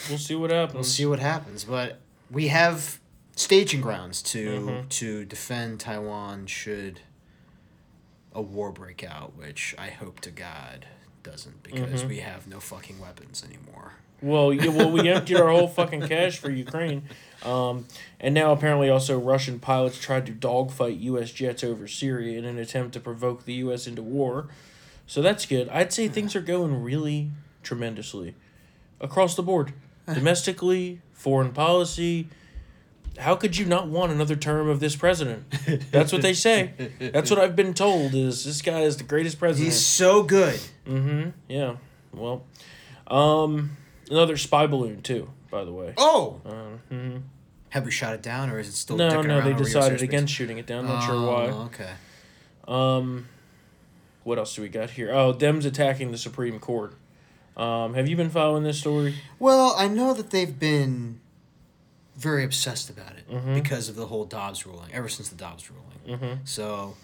We'll 0.10 0.18
see 0.18 0.36
what 0.36 0.52
happens. 0.52 0.74
we'll 0.76 0.84
see 0.84 1.06
what 1.06 1.20
happens. 1.20 1.64
But 1.64 2.00
we 2.30 2.48
have 2.48 3.00
staging 3.36 3.82
grounds 3.82 4.22
to 4.22 4.84
to 4.90 5.26
defend 5.26 5.80
Taiwan 5.80 6.46
should 6.48 7.02
a 8.34 8.42
war 8.42 8.72
break 8.72 9.04
out, 9.04 9.36
which 9.38 9.76
I 9.78 9.90
hope 9.90 10.20
to 10.22 10.32
God 10.32 10.86
doesn't 11.24 11.64
because 11.64 12.06
we 12.06 12.20
have 12.20 12.48
no 12.48 12.60
fucking 12.60 13.00
weapons 13.00 13.44
anymore. 13.44 13.94
Well, 14.24 14.54
yeah, 14.54 14.68
well, 14.70 14.92
we 14.92 15.10
emptied 15.10 15.38
our 15.38 15.50
whole 15.50 15.68
fucking 15.68 16.08
cache 16.08 16.38
for 16.38 16.52
Ukraine, 16.52 17.04
um, 17.44 17.86
and 18.20 18.36
now 18.36 18.52
apparently 18.52 18.88
also 18.88 19.20
Russian 19.20 19.58
pilots 19.60 20.00
tried 20.00 20.28
to 20.28 20.32
dogfight 20.32 20.98
U.S. 20.98 21.32
jets 21.32 21.64
over 21.64 21.88
Syria 21.88 22.38
in 22.38 22.46
an 22.46 22.60
attempt 22.60 22.94
to 22.94 23.00
provoke 23.00 23.46
the 23.46 23.54
U.S. 23.56 23.88
into 23.88 24.04
war. 24.04 24.48
So 25.08 25.22
that's 25.22 25.46
good. 25.46 25.68
I'd 25.70 25.92
say 25.92 26.08
things 26.08 26.36
are 26.36 26.42
going 26.42 26.82
really 26.82 27.32
tremendously 27.64 28.36
across 29.00 29.36
the 29.36 29.44
board, 29.44 29.74
domestically, 30.14 31.02
foreign 31.14 31.52
policy. 31.52 32.28
How 33.18 33.36
could 33.36 33.58
you 33.58 33.66
not 33.66 33.88
want 33.90 34.12
another 34.14 34.38
term 34.38 34.70
of 34.70 34.80
this 34.80 34.96
president? 34.96 35.44
That's 35.92 36.14
what 36.14 36.22
they 36.22 36.34
say. 36.34 36.72
That's 37.00 37.30
what 37.30 37.40
I've 37.40 37.58
been 37.58 37.74
told. 37.74 38.14
Is 38.16 38.46
this 38.46 38.62
guy 38.62 38.82
is 38.82 38.96
the 38.98 39.04
greatest 39.04 39.38
president? 39.38 39.66
He's 39.74 39.86
so 39.86 40.24
good. 40.24 40.60
Mm-hmm. 40.88 41.30
Yeah. 41.50 41.76
Well, 42.14 42.44
um, 43.08 43.76
another 44.10 44.38
spy 44.38 44.66
balloon 44.66 45.02
too. 45.02 45.30
By 45.50 45.66
the 45.66 45.74
way. 45.74 45.94
Oh, 45.98 46.40
Uh, 46.46 47.20
have 47.70 47.84
we 47.86 47.92
shot 47.92 48.14
it 48.14 48.22
down, 48.22 48.50
or 48.50 48.60
is 48.60 48.70
it 48.70 48.74
still? 48.74 48.96
no, 48.98 49.22
no, 49.22 49.42
they 49.42 49.54
decided 49.54 50.02
against 50.02 50.34
shooting 50.34 50.58
it 50.58 50.66
down. 50.66 50.86
Not 50.88 51.04
sure 51.06 51.16
Oh, 51.16 51.28
why. 51.28 51.44
Okay. 51.66 51.90
Um, 52.68 53.28
what 54.24 54.38
else 54.38 54.56
do 54.56 54.62
we 54.62 54.70
got 54.70 54.92
here? 54.92 55.12
Oh, 55.14 55.34
Dems 55.34 55.66
attacking 55.66 56.12
the 56.12 56.18
Supreme 56.18 56.60
Court. 56.60 56.94
Um, 57.58 57.94
have 57.96 58.08
you 58.08 58.16
been 58.16 58.30
following 58.30 58.64
this 58.64 58.80
story? 58.80 59.16
Well, 59.40 59.76
I 59.78 59.88
know 59.88 60.14
that 60.14 60.32
they've 60.32 60.58
been 60.58 61.20
very 62.16 62.44
obsessed 62.44 62.90
about 62.90 63.14
it 63.18 63.30
Mm-hmm. 63.30 63.54
because 63.56 63.88
of 63.90 63.96
the 63.96 64.08
whole 64.08 64.26
Dobbs 64.26 64.66
ruling. 64.66 64.90
Ever 64.94 65.08
since 65.10 65.30
the 65.30 65.36
Dobbs 65.36 65.70
ruling, 65.70 66.40
so 66.44 66.96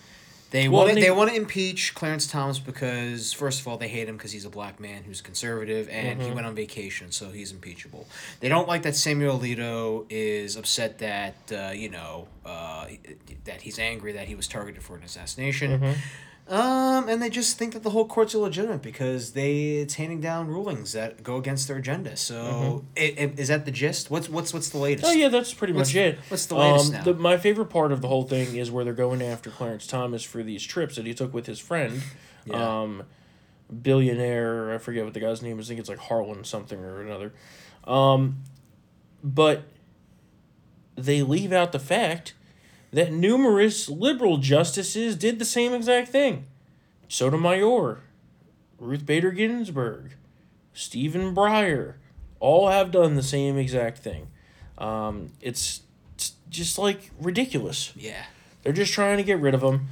they 0.51 0.67
Well, 0.67 0.79
want 0.83 0.89
to 0.89 0.95
they- 0.95 1.01
they 1.01 1.11
want 1.11 1.29
to 1.29 1.35
impeach 1.35 1.93
Clarence 1.95 2.27
Thomas 2.27 2.59
because 2.59 3.31
first 3.33 3.59
of 3.61 3.67
all 3.67 3.77
they 3.77 3.87
hate 3.87 4.07
him 4.09 4.15
because 4.17 4.31
he's 4.33 4.43
a 4.45 4.49
black 4.49 4.79
man 4.79 5.03
who's 5.03 5.21
conservative 5.21 5.87
and 5.89 6.19
Mm-hmm. 6.19 6.29
he 6.29 6.35
went 6.35 6.47
on 6.47 6.55
vacation, 6.55 7.11
so 7.11 7.29
he's 7.29 7.51
impeachable. 7.51 8.07
They 8.41 8.49
don't 8.49 8.67
like 8.67 8.83
that 8.83 8.95
Samuel 8.95 9.39
Alito 9.39 10.05
is 10.09 10.55
upset 10.57 10.99
that 10.99 11.35
uh, 11.51 11.71
you 11.73 11.89
know 11.89 12.27
uh, 12.45 12.87
that 13.45 13.61
he's 13.61 13.79
angry 13.79 14.13
that 14.13 14.27
he 14.27 14.35
was 14.35 14.47
targeted 14.47 14.81
for 14.83 14.95
an 14.97 15.03
assassination. 15.03 15.95
Mm-hmm. 16.49 16.53
Um, 16.53 17.09
and 17.09 17.21
they 17.21 17.29
just 17.29 17.57
think 17.57 17.73
that 17.73 17.83
the 17.83 17.89
whole 17.89 18.05
court's 18.07 18.33
illegitimate 18.33 18.81
because 18.81 19.33
they 19.33 19.77
it's 19.77 19.95
handing 19.95 20.21
down 20.21 20.47
rulings 20.47 20.93
that 20.93 21.21
go 21.23 21.37
against 21.37 21.67
their 21.67 21.77
agenda. 21.77 22.15
So, 22.17 22.85
i 22.97 23.01
i- 23.19 23.33
is 23.37 23.49
that 23.49 23.65
the 23.65 23.71
gist? 23.71 24.09
What's 24.09 24.29
what's 24.29 24.53
what's 24.53 24.69
the 24.69 24.77
latest? 24.77 25.07
Mm-hmm. 25.07 25.17
Oh 25.17 25.21
yeah, 25.23 25.27
that's 25.29 25.53
pretty 25.53 25.73
What's- 25.73 25.89
much 25.89 25.95
it. 25.95 26.19
what's 26.29 26.45
the 26.45 26.55
latest 26.55 26.87
um, 26.87 26.93
now? 26.93 27.03
The, 27.03 27.13
my 27.15 27.37
favorite 27.37 27.67
part 27.69 27.91
of 27.91 28.01
the 28.01 28.07
whole 28.07 28.23
thing 28.23 28.55
is 28.55 28.71
where 28.71 28.83
they're 28.85 28.93
going 28.93 29.21
after 29.21 29.49
Clarence 29.49 29.85
Thomas 29.87 30.23
for 30.23 30.41
these 30.43 30.63
trips 30.63 30.95
that 30.95 31.05
he 31.05 31.13
took 31.13 31.33
with 31.33 31.45
his 31.47 31.59
friend, 31.59 32.01
Yeah. 32.45 32.81
um, 32.81 33.03
billionaire. 33.81 34.73
I 34.73 34.77
forget 34.77 35.03
what 35.03 35.13
the 35.13 35.19
guy's 35.19 35.41
name 35.41 35.59
is. 35.59 35.67
I 35.67 35.69
think 35.69 35.79
it's 35.81 35.89
like 35.89 35.99
Harlan 35.99 36.43
something 36.43 36.79
or 36.79 37.01
another. 37.01 37.33
Um, 37.85 38.43
but 39.23 39.63
they 40.95 41.21
leave 41.21 41.51
out 41.51 41.71
the 41.71 41.79
fact 41.79 42.33
that 42.91 43.11
numerous 43.11 43.89
liberal 43.89 44.37
justices 44.37 45.15
did 45.15 45.39
the 45.39 45.45
same 45.45 45.73
exact 45.73 46.09
thing. 46.09 46.45
Sotomayor, 47.07 47.99
Ruth 48.79 49.05
Bader 49.05 49.31
Ginsburg, 49.31 50.13
Stephen 50.73 51.35
Breyer, 51.35 51.95
all 52.39 52.69
have 52.69 52.91
done 52.91 53.15
the 53.15 53.23
same 53.23 53.57
exact 53.57 53.99
thing. 53.99 54.27
Um, 54.77 55.31
it's, 55.41 55.81
it's 56.15 56.33
just 56.49 56.77
like 56.77 57.11
ridiculous. 57.19 57.93
Yeah. 57.95 58.25
They're 58.63 58.73
just 58.73 58.93
trying 58.93 59.17
to 59.17 59.23
get 59.23 59.39
rid 59.39 59.53
of 59.53 59.61
them. 59.61 59.87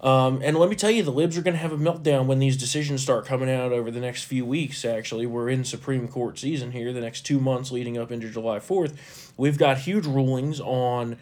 Um, 0.00 0.40
and 0.42 0.56
let 0.56 0.70
me 0.70 0.76
tell 0.76 0.90
you, 0.90 1.02
the 1.02 1.10
libs 1.10 1.36
are 1.36 1.42
going 1.42 1.54
to 1.54 1.60
have 1.60 1.72
a 1.72 1.76
meltdown 1.76 2.24
when 2.26 2.38
these 2.38 2.56
decisions 2.56 3.02
start 3.02 3.26
coming 3.26 3.50
out 3.50 3.70
over 3.70 3.90
the 3.90 4.00
next 4.00 4.24
few 4.24 4.46
weeks. 4.46 4.84
Actually, 4.84 5.26
we're 5.26 5.50
in 5.50 5.62
Supreme 5.62 6.08
Court 6.08 6.38
season 6.38 6.72
here, 6.72 6.92
the 6.92 7.02
next 7.02 7.26
two 7.26 7.38
months 7.38 7.70
leading 7.70 7.98
up 7.98 8.10
into 8.10 8.30
July 8.30 8.58
4th. 8.60 9.32
We've 9.36 9.58
got 9.58 9.78
huge 9.78 10.06
rulings 10.06 10.58
on 10.58 11.18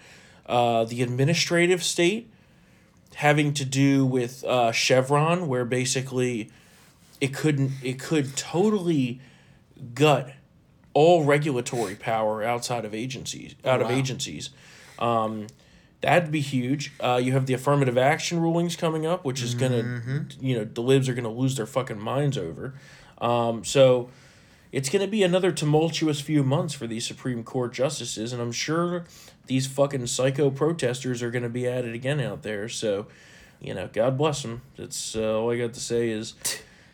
uh, 0.49 0.85
the 0.85 1.03
administrative 1.03 1.83
state 1.85 2.31
having 3.15 3.53
to 3.55 3.65
do 3.65 4.07
with 4.07 4.45
uh, 4.45 4.71
Chevron, 4.73 5.49
where 5.49 5.65
basically 5.65 6.51
it 7.21 7.35
couldn't, 7.35 7.73
it 7.83 7.99
could 7.99 8.37
totally 8.37 9.21
gut 9.95 10.33
all 10.95 11.25
regulatory 11.25 11.95
power 11.95 12.43
outside 12.43 12.85
of 12.85 12.95
agencies, 12.95 13.55
out 13.65 13.81
of 13.81 13.89
Wow. 13.89 13.95
agencies. 13.97 14.51
Um, 14.99 15.47
that'd 16.01 16.31
be 16.31 16.41
huge. 16.41 16.93
Uh, 17.01 17.21
you 17.23 17.33
have 17.33 17.47
the 17.47 17.55
affirmative 17.55 17.99
action 17.99 18.41
rulings 18.41 18.77
coming 18.77 19.05
up, 19.07 19.25
which 19.25 19.43
is 19.43 19.55
gonna, 19.55 20.01
you 20.41 20.57
know, 20.57 20.65
the 20.65 20.81
libs 20.81 21.09
are 21.09 21.15
gonna 21.15 21.29
lose 21.29 21.57
their 21.57 21.67
fucking 21.67 22.01
minds 22.01 22.39
over. 22.39 22.75
Um, 23.21 23.65
so 23.65 24.11
it's 24.73 24.89
gonna 24.89 25.07
be 25.09 25.23
another 25.23 25.51
tumultuous 25.53 26.21
few 26.21 26.43
months 26.45 26.75
for 26.75 26.87
these 26.87 27.05
Supreme 27.07 27.43
Court 27.45 27.73
justices, 27.73 28.33
and 28.33 28.41
I'm 28.41 28.53
sure 28.53 29.05
these 29.49 29.67
fucking 29.67 30.07
psycho 30.07 30.51
protesters 30.51 31.23
are 31.23 31.31
gonna 31.31 31.49
be 31.49 31.67
at 31.67 31.85
it 31.85 31.95
again 31.95 32.21
out 32.21 32.43
there. 32.43 32.69
So, 32.69 33.07
you 33.61 33.75
know, 33.75 33.89
God 33.93 34.17
bless 34.17 34.43
them. 34.43 34.63
That's 34.77 35.17
uh, 35.17 35.39
all 35.41 35.51
I 35.51 35.59
got 35.59 35.75
to 35.75 35.81
say 35.81 36.11
is, 36.11 36.35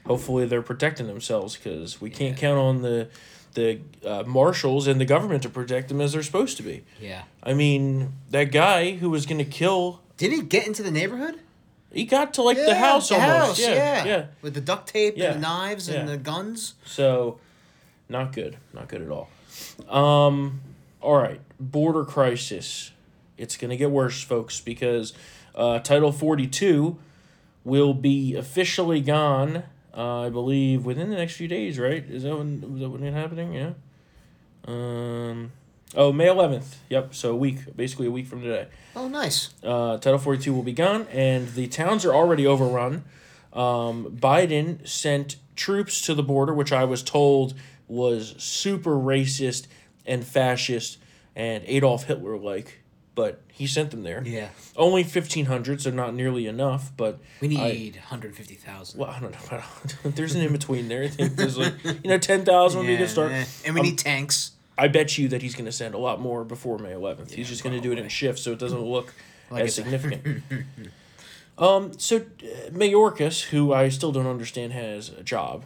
hopefully 0.06 0.46
they're 0.46 0.62
protecting 0.62 1.06
themselves 1.06 1.56
because 1.56 2.00
we 2.00 2.10
can't 2.10 2.36
count 2.36 2.58
on 2.58 2.82
the 2.82 3.08
the 3.54 3.78
uh, 4.04 4.24
marshals 4.26 4.88
and 4.88 5.00
the 5.00 5.04
government 5.04 5.42
to 5.44 5.48
protect 5.48 5.88
them 5.88 6.00
as 6.00 6.12
they're 6.12 6.24
supposed 6.24 6.56
to 6.56 6.62
be. 6.64 6.82
Yeah. 7.00 7.22
I 7.42 7.54
mean, 7.54 8.12
that 8.30 8.50
guy 8.50 8.92
who 8.96 9.10
was 9.10 9.26
gonna 9.26 9.44
kill, 9.44 10.00
Did 10.16 10.32
he 10.32 10.42
get 10.42 10.66
into 10.66 10.82
the 10.82 10.90
neighborhood? 10.90 11.38
he 11.92 12.04
got 12.04 12.34
to 12.34 12.42
like 12.42 12.56
the 12.56 12.74
house 12.74 13.10
the 13.10 13.14
almost. 13.14 13.36
house, 13.38 13.60
yeah, 13.60 14.04
yeah, 14.04 14.24
With 14.42 14.54
the 14.54 14.60
duct 14.60 14.88
tape 14.88 15.14
Yeah. 15.16 15.26
and 15.26 15.36
the 15.36 15.40
knives 15.46 15.88
and 15.88 16.08
the 16.08 16.16
guns. 16.16 16.74
So, 16.84 17.38
not 18.08 18.32
good. 18.32 18.56
Not 18.72 18.88
good 18.88 19.02
at 19.02 19.10
all. 19.10 19.28
Um, 19.88 20.60
all 21.04 21.16
right. 21.16 21.40
Border 21.60 22.04
crisis. 22.04 22.92
It's 23.36 23.56
going 23.56 23.70
to 23.70 23.76
get 23.76 23.90
worse, 23.90 24.22
folks, 24.22 24.60
because 24.60 25.12
uh, 25.54 25.78
Title 25.80 26.12
42 26.12 26.96
will 27.64 27.94
be 27.94 28.34
officially 28.36 29.00
gone, 29.00 29.64
uh, 29.96 30.20
I 30.22 30.30
believe, 30.30 30.84
within 30.84 31.10
the 31.10 31.16
next 31.16 31.34
few 31.36 31.48
days, 31.48 31.78
right? 31.78 32.04
Is 32.08 32.22
that 32.22 32.36
when, 32.36 32.62
is 32.74 32.80
that 32.80 32.88
when 32.90 33.02
it's 33.02 33.14
happening? 33.16 33.52
Yeah. 33.54 33.72
Um, 34.66 35.52
oh, 35.94 36.12
May 36.12 36.26
11th. 36.26 36.76
Yep. 36.88 37.14
So 37.14 37.32
a 37.32 37.36
week, 37.36 37.76
basically 37.76 38.06
a 38.06 38.10
week 38.10 38.26
from 38.26 38.40
today 38.42 38.68
Oh, 38.96 39.08
nice. 39.08 39.50
uh, 39.62 39.98
Title 39.98 40.18
42 40.18 40.52
will 40.54 40.62
be 40.62 40.72
gone, 40.72 41.06
and 41.12 41.48
the 41.54 41.66
towns 41.66 42.04
are 42.04 42.14
already 42.14 42.46
overrun. 42.46 43.04
Um, 43.52 44.16
Biden 44.16 44.86
sent 44.86 45.36
troops 45.56 46.00
to 46.02 46.14
the 46.14 46.22
border, 46.22 46.54
which 46.54 46.72
I 46.72 46.84
was 46.84 47.02
told 47.02 47.54
was 47.86 48.34
super 48.38 48.92
racist 48.96 49.66
and 50.06 50.24
fascist 50.24 50.98
and 51.36 51.64
Adolf 51.66 52.04
Hitler 52.04 52.36
like, 52.38 52.80
but 53.14 53.40
he 53.52 53.66
sent 53.66 53.90
them 53.90 54.02
there. 54.02 54.22
Yeah. 54.26 54.48
Only 54.76 55.02
fifteen 55.04 55.46
hundred, 55.46 55.80
so 55.82 55.90
not 55.90 56.14
nearly 56.14 56.46
enough. 56.46 56.92
But 56.96 57.18
We 57.40 57.56
I- 57.56 57.72
need 57.72 57.96
150,000. 57.96 58.98
well, 59.00 59.10
I 59.10 59.20
don't 59.20 59.32
know. 59.52 59.62
There's 60.10 60.34
an 60.34 60.42
in 60.42 60.52
between 60.52 60.88
there. 60.88 61.02
I 61.04 61.08
think 61.08 61.36
there's 61.36 61.56
like 61.58 61.74
you 61.84 62.10
know 62.10 62.18
ten 62.18 62.44
thousand 62.44 62.80
would 62.80 62.86
be 62.86 62.94
a 62.94 62.98
good 62.98 63.08
start. 63.10 63.32
And 63.64 63.74
we 63.74 63.80
Um, 63.80 63.86
need 63.86 63.98
tanks. 63.98 64.52
I 64.76 64.88
bet 64.88 65.16
you 65.18 65.28
that 65.28 65.40
he's 65.42 65.54
going 65.54 65.66
to 65.66 65.72
send 65.72 65.94
a 65.94 65.98
lot 65.98 66.20
more 66.20 66.42
before 66.44 66.78
May 66.78 66.90
11th. 66.90 67.30
he's 67.30 67.48
just 67.48 67.62
going 67.62 67.76
to 67.76 67.80
do 67.80 67.92
it 67.92 67.98
in 67.98 68.08
shifts 68.08 68.42
so 68.42 68.50
it 68.50 68.58
doesn't 68.58 68.80
look 68.82 69.14
Like 69.50 69.64
as 69.66 69.74
significant. 69.76 70.42
um, 71.58 71.92
so 71.98 72.16
uh, 72.16 72.70
Mayorkas, 72.70 73.42
who 73.44 73.72
I 73.72 73.88
still 73.88 74.10
don't 74.10 74.26
understand 74.26 74.72
has 74.72 75.10
a 75.10 75.22
job, 75.22 75.64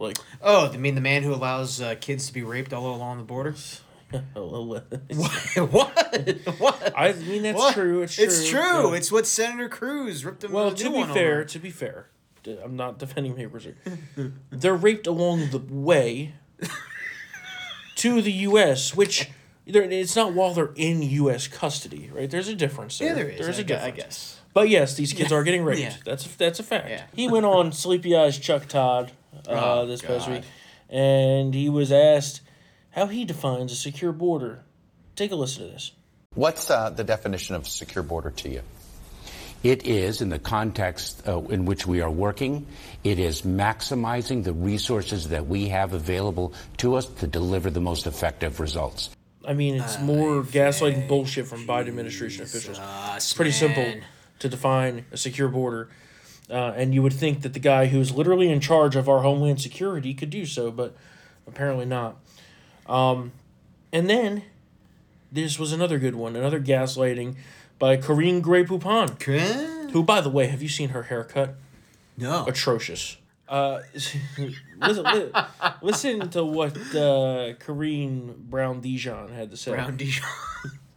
like 0.00 0.18
Oh, 0.42 0.70
you 0.72 0.78
mean 0.78 0.94
the 0.94 1.00
man 1.00 1.22
who 1.22 1.32
allows 1.34 1.80
uh, 1.80 1.94
kids 2.00 2.26
to 2.28 2.32
be 2.32 2.42
raped 2.42 2.72
all 2.72 2.94
along 2.94 3.18
the 3.18 3.24
border? 3.24 3.54
what? 4.34 4.86
what? 5.70 6.38
What? 6.58 6.92
I 6.96 7.12
mean 7.12 7.42
that's 7.42 7.58
What? 7.58 7.74
true. 7.74 8.02
It's 8.02 8.14
true. 8.14 8.24
It's 8.24 8.48
true. 8.48 8.90
yeah. 8.90 8.94
It's 8.96 9.12
what 9.12 9.26
Senator 9.26 9.68
Cruz 9.68 10.24
ripped 10.24 10.44
him. 10.44 10.52
well, 10.52 10.72
to 10.72 10.90
be 10.90 11.04
fair, 11.12 11.34
over. 11.40 11.44
to 11.44 11.58
be 11.58 11.70
fair, 11.70 12.08
I'm 12.64 12.76
not 12.76 12.98
defending 12.98 13.36
here. 13.36 13.50
They're 14.50 14.74
raped 14.76 15.06
along 15.06 15.50
the 15.50 15.58
way 15.58 16.34
to 17.96 18.22
the 18.22 18.32
U.S., 18.32 18.94
which. 18.94 19.30
It's 19.70 20.16
not 20.16 20.32
while 20.32 20.54
they're 20.54 20.72
in 20.76 21.02
U.S. 21.02 21.46
custody, 21.46 22.10
right? 22.10 22.30
There's 22.30 22.48
a 22.48 22.54
difference 22.54 22.98
there. 22.98 23.08
yeah, 23.08 23.14
there 23.14 23.28
is. 23.28 23.38
There's 23.38 23.58
I 23.58 23.60
a 23.60 23.64
gu- 23.64 23.68
difference. 23.74 23.84
I 23.84 23.96
guess. 23.96 24.40
But 24.54 24.70
yes, 24.70 24.94
these 24.94 25.12
kids 25.12 25.30
are 25.30 25.44
getting 25.44 25.62
raped. 25.62 25.82
Yeah. 25.82 25.92
That's 26.06 26.24
a, 26.24 26.38
that's 26.38 26.58
a 26.58 26.62
fact. 26.62 26.88
Yeah. 26.88 27.02
He 27.14 27.28
went 27.28 27.44
on 27.44 27.72
Sleepy 27.72 28.16
Eyes 28.16 28.38
Chuck 28.38 28.66
Todd 28.66 29.12
uh, 29.48 29.80
Oh, 29.80 29.86
this 29.86 30.02
past 30.02 30.28
week, 30.28 30.42
and 30.88 31.54
he 31.54 31.68
was 31.68 31.92
asked 31.92 32.40
how 32.90 33.06
he 33.06 33.24
defines 33.24 33.72
a 33.72 33.76
secure 33.76 34.12
border. 34.12 34.64
Take 35.16 35.32
a 35.32 35.36
listen 35.36 35.66
to 35.66 35.72
this. 35.72 35.92
What's 36.34 36.70
uh, 36.70 36.90
the 36.90 37.04
definition 37.04 37.54
of 37.54 37.66
secure 37.66 38.02
border 38.04 38.30
to 38.30 38.48
you? 38.48 38.62
It 39.62 39.86
is, 39.86 40.20
in 40.20 40.28
the 40.28 40.38
context 40.38 41.26
uh, 41.26 41.40
in 41.44 41.64
which 41.64 41.84
we 41.86 42.00
are 42.00 42.10
working, 42.10 42.66
it 43.02 43.18
is 43.18 43.42
maximizing 43.42 44.44
the 44.44 44.52
resources 44.52 45.28
that 45.30 45.48
we 45.48 45.68
have 45.68 45.94
available 45.94 46.52
to 46.76 46.94
us 46.94 47.06
to 47.06 47.26
deliver 47.26 47.68
the 47.68 47.80
most 47.80 48.06
effective 48.06 48.60
results. 48.60 49.10
I 49.44 49.54
mean, 49.54 49.76
it's 49.76 49.98
more 50.00 50.42
gaslighting 50.42 51.08
bullshit 51.08 51.46
from 51.46 51.66
Biden 51.66 51.88
administration 51.88 52.44
officials. 52.44 52.78
It's 53.16 53.34
pretty 53.34 53.50
simple 53.50 53.94
to 54.38 54.48
define 54.48 55.06
a 55.10 55.16
secure 55.16 55.48
border. 55.48 55.88
Uh, 56.50 56.72
and 56.76 56.94
you 56.94 57.02
would 57.02 57.12
think 57.12 57.42
that 57.42 57.52
the 57.52 57.58
guy 57.60 57.86
who's 57.86 58.12
literally 58.12 58.50
in 58.50 58.60
charge 58.60 58.96
of 58.96 59.08
our 59.08 59.20
homeland 59.20 59.60
security 59.60 60.14
could 60.14 60.30
do 60.30 60.46
so, 60.46 60.70
but 60.70 60.96
apparently 61.46 61.84
not. 61.84 62.16
Um, 62.86 63.32
and 63.92 64.08
then 64.08 64.42
this 65.30 65.58
was 65.58 65.72
another 65.72 65.98
good 65.98 66.14
one, 66.14 66.36
another 66.36 66.60
gaslighting 66.60 67.36
by 67.78 67.96
Karine 67.96 68.40
Grey 68.40 68.64
Poupon, 68.64 69.90
who, 69.92 70.02
by 70.02 70.20
the 70.20 70.30
way, 70.30 70.46
have 70.46 70.62
you 70.62 70.68
seen 70.68 70.90
her 70.90 71.04
haircut? 71.04 71.54
No. 72.16 72.44
Atrocious. 72.46 73.18
Uh, 73.48 73.80
listen, 73.94 75.04
li- 75.04 75.32
listen 75.80 76.28
to 76.30 76.44
what 76.44 76.76
uh, 76.94 77.54
Karine 77.58 78.34
Brown 78.48 78.80
Dijon 78.80 79.30
had 79.30 79.50
to 79.50 79.56
say. 79.56 79.72
Brown 79.72 79.96
Dijon. 79.96 80.28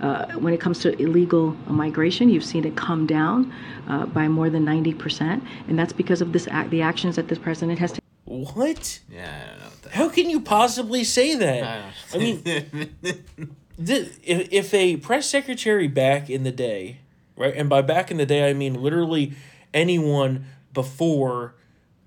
Uh, 0.00 0.26
when 0.38 0.54
it 0.54 0.60
comes 0.60 0.78
to 0.78 0.96
illegal 1.02 1.50
migration, 1.66 2.30
you've 2.30 2.44
seen 2.44 2.64
it 2.64 2.76
come 2.76 3.06
down 3.06 3.52
uh, 3.88 4.06
by 4.06 4.28
more 4.28 4.48
than 4.48 4.64
90%, 4.64 5.42
and 5.68 5.78
that's 5.78 5.92
because 5.92 6.22
of 6.22 6.32
this 6.32 6.48
act, 6.50 6.70
the 6.70 6.80
actions 6.80 7.16
that 7.16 7.28
this 7.28 7.38
president 7.38 7.78
has 7.78 7.92
taken. 7.92 8.04
What? 8.24 9.00
Yeah, 9.10 9.30
I 9.30 9.50
don't 9.50 9.58
know. 9.58 9.64
What 9.64 9.82
the 9.82 9.90
How 9.90 10.08
can 10.08 10.30
you 10.30 10.40
possibly 10.40 11.04
say 11.04 11.34
that? 11.34 11.62
I 11.64 12.16
I 12.16 12.18
mean, 12.18 12.42
the, 13.78 14.10
if, 14.22 14.48
if 14.52 14.74
a 14.74 14.96
press 14.98 15.28
secretary 15.28 15.88
back 15.88 16.30
in 16.30 16.44
the 16.44 16.52
day, 16.52 17.00
right, 17.36 17.54
and 17.54 17.68
by 17.68 17.82
back 17.82 18.10
in 18.10 18.16
the 18.16 18.26
day 18.26 18.48
I 18.48 18.52
mean 18.52 18.74
literally 18.74 19.32
anyone 19.74 20.46
before 20.72 21.54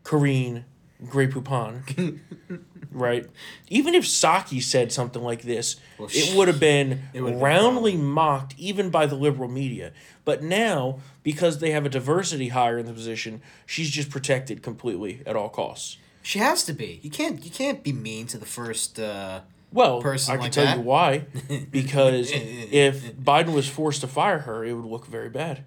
Karine 0.03 0.65
Grey 1.09 1.27
Poupon, 1.27 2.19
right? 2.91 3.25
Even 3.69 3.95
if 3.95 4.03
Psaki 4.05 4.61
said 4.61 4.91
something 4.91 5.21
like 5.21 5.41
this, 5.41 5.77
it 5.99 6.35
would 6.35 6.47
have 6.47 6.59
been 6.59 7.03
would've 7.13 7.25
been 7.31 7.39
roundly 7.39 7.95
mocked 7.97 8.53
even 8.57 8.89
by 8.89 9.05
the 9.05 9.15
liberal 9.15 9.49
media. 9.49 9.91
But 10.25 10.43
now, 10.43 10.99
because 11.23 11.59
they 11.59 11.71
have 11.71 11.85
a 11.85 11.89
diversity 11.89 12.49
hire 12.49 12.77
in 12.77 12.85
the 12.85 12.93
position, 12.93 13.41
she's 13.65 13.89
just 13.89 14.09
protected 14.09 14.61
completely 14.61 15.21
at 15.25 15.35
all 15.35 15.49
costs. 15.49 15.97
She 16.21 16.39
has 16.39 16.63
to 16.65 16.73
be. 16.73 16.99
You 17.01 17.09
can't. 17.09 17.43
You 17.43 17.49
can't 17.51 17.83
be 17.83 17.91
mean 17.91 18.27
to 18.27 18.37
the 18.37 18.45
first. 18.45 18.99
Uh, 18.99 19.41
Well, 19.73 20.01
person 20.01 20.33
I 20.33 20.35
can 20.35 20.43
like 20.43 20.51
tell 20.51 20.65
that. 20.65 20.77
you 20.77 20.83
why. 20.83 21.25
Because 21.71 22.29
if 22.33 23.15
Biden 23.15 23.53
was 23.55 23.67
forced 23.67 24.01
to 24.01 24.07
fire 24.07 24.39
her, 24.39 24.63
it 24.63 24.73
would 24.73 24.85
look 24.85 25.07
very 25.07 25.29
bad. 25.29 25.63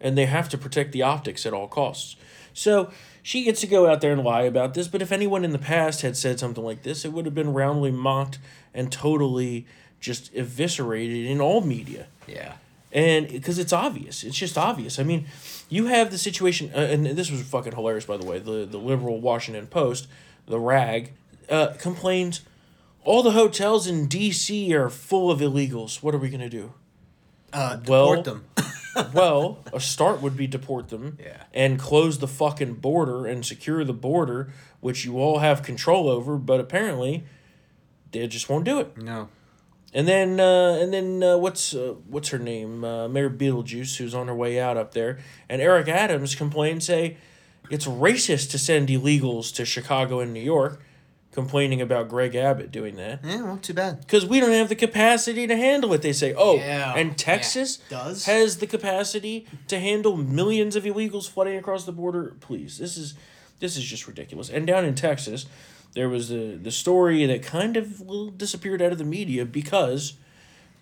And 0.00 0.16
they 0.16 0.26
have 0.26 0.48
to 0.50 0.58
protect 0.58 0.92
the 0.92 1.02
optics 1.02 1.46
at 1.46 1.52
all 1.52 1.68
costs. 1.68 2.16
So 2.52 2.90
she 3.22 3.44
gets 3.44 3.60
to 3.62 3.66
go 3.66 3.88
out 3.90 4.00
there 4.00 4.12
and 4.12 4.22
lie 4.22 4.42
about 4.42 4.74
this. 4.74 4.88
But 4.88 5.02
if 5.02 5.10
anyone 5.12 5.44
in 5.44 5.52
the 5.52 5.58
past 5.58 6.02
had 6.02 6.16
said 6.16 6.38
something 6.38 6.62
like 6.64 6.82
this, 6.82 7.04
it 7.04 7.12
would 7.12 7.24
have 7.24 7.34
been 7.34 7.52
roundly 7.52 7.90
mocked 7.90 8.38
and 8.74 8.92
totally 8.92 9.66
just 9.98 10.32
eviscerated 10.34 11.24
in 11.26 11.40
all 11.40 11.62
media 11.62 12.06
yeah. 12.26 12.52
and 12.92 13.26
because 13.28 13.58
it's 13.58 13.72
obvious 13.72 14.22
it's 14.22 14.36
just 14.36 14.58
obvious 14.58 14.98
i 14.98 15.02
mean 15.02 15.24
you 15.70 15.86
have 15.86 16.10
the 16.10 16.18
situation 16.18 16.70
uh, 16.74 16.80
and 16.80 17.06
this 17.06 17.30
was 17.30 17.40
fucking 17.42 17.72
hilarious 17.74 18.04
by 18.04 18.18
the 18.18 18.24
way 18.24 18.38
the, 18.38 18.66
the 18.66 18.76
liberal 18.76 19.18
washington 19.18 19.66
post 19.66 20.06
the 20.46 20.60
rag 20.60 21.12
uh, 21.48 21.68
complains 21.78 22.42
all 23.04 23.22
the 23.22 23.30
hotels 23.30 23.86
in 23.86 24.06
dc 24.06 24.70
are 24.72 24.90
full 24.90 25.30
of 25.30 25.40
illegals 25.40 26.02
what 26.02 26.14
are 26.14 26.18
we 26.18 26.28
going 26.28 26.40
to 26.42 26.50
do 26.50 26.74
Uh, 27.54 27.78
Well- 27.88 28.08
deport 28.22 28.24
them. 28.24 28.44
well 29.12 29.58
a 29.72 29.80
start 29.80 30.20
would 30.22 30.36
be 30.36 30.46
deport 30.46 30.88
them 30.88 31.18
Yeah. 31.22 31.42
and 31.52 31.78
close 31.78 32.18
the 32.18 32.28
fucking 32.28 32.74
border 32.74 33.26
and 33.26 33.44
secure 33.44 33.84
the 33.84 33.92
border 33.92 34.52
which 34.80 35.04
you 35.04 35.18
all 35.18 35.38
have 35.38 35.62
control 35.62 36.08
over 36.08 36.36
but 36.36 36.60
apparently 36.60 37.24
they 38.12 38.26
just 38.26 38.48
won't 38.48 38.64
do 38.64 38.80
it 38.80 38.96
no. 38.96 39.28
And 39.94 40.06
then 40.06 40.40
uh, 40.40 40.78
and 40.80 40.92
then 40.92 41.22
uh, 41.22 41.38
what's 41.38 41.72
uh, 41.74 41.94
what's 42.08 42.28
her 42.30 42.38
name? 42.38 42.84
Uh, 42.84 43.08
Mayor 43.08 43.30
Beetlejuice, 43.30 43.96
who's 43.96 44.14
on 44.14 44.26
her 44.26 44.34
way 44.34 44.60
out 44.60 44.76
up 44.76 44.92
there, 44.92 45.18
and 45.48 45.62
Eric 45.62 45.88
Adams 45.88 46.34
complain 46.34 46.80
say 46.82 47.16
it's 47.70 47.86
racist 47.86 48.50
to 48.50 48.58
send 48.58 48.88
illegals 48.88 49.54
to 49.54 49.64
Chicago 49.64 50.20
and 50.20 50.34
New 50.34 50.42
York, 50.42 50.82
complaining 51.36 51.80
about 51.80 52.08
Greg 52.08 52.34
Abbott 52.34 52.72
doing 52.72 52.96
that 52.96 53.20
Yeah. 53.24 53.42
Well, 53.42 53.58
too 53.58 53.74
bad. 53.74 54.00
because 54.00 54.26
we 54.26 54.40
don't 54.40 54.50
have 54.50 54.68
the 54.68 54.74
capacity 54.74 55.46
to 55.46 55.54
handle 55.56 55.92
it. 55.92 56.02
They 56.02 56.12
say, 56.12 56.34
oh, 56.36 56.56
Yeah, 56.56 56.94
and 56.96 57.16
Texas 57.16 57.78
yeah, 57.88 57.98
does. 58.04 58.24
has 58.24 58.56
the 58.56 58.66
capacity 58.66 59.46
to 59.68 59.78
handle 59.78 60.16
millions 60.16 60.74
of 60.74 60.82
illegals 60.82 61.28
flooding 61.30 61.56
across 61.56 61.84
the 61.84 61.92
border. 61.92 62.34
Please, 62.40 62.78
this 62.78 62.96
is 62.96 63.14
this 63.60 63.76
is 63.76 63.84
just 63.84 64.06
ridiculous. 64.08 64.50
And 64.50 64.66
down 64.66 64.84
in 64.84 64.94
Texas, 64.96 65.46
there 65.94 66.08
was 66.08 66.28
the 66.30 66.58
the 66.60 66.72
story 66.72 67.24
that 67.26 67.42
kind 67.42 67.76
of 67.76 68.36
disappeared 68.36 68.82
out 68.82 68.90
of 68.92 68.98
the 68.98 69.04
media 69.04 69.44
because 69.44 70.14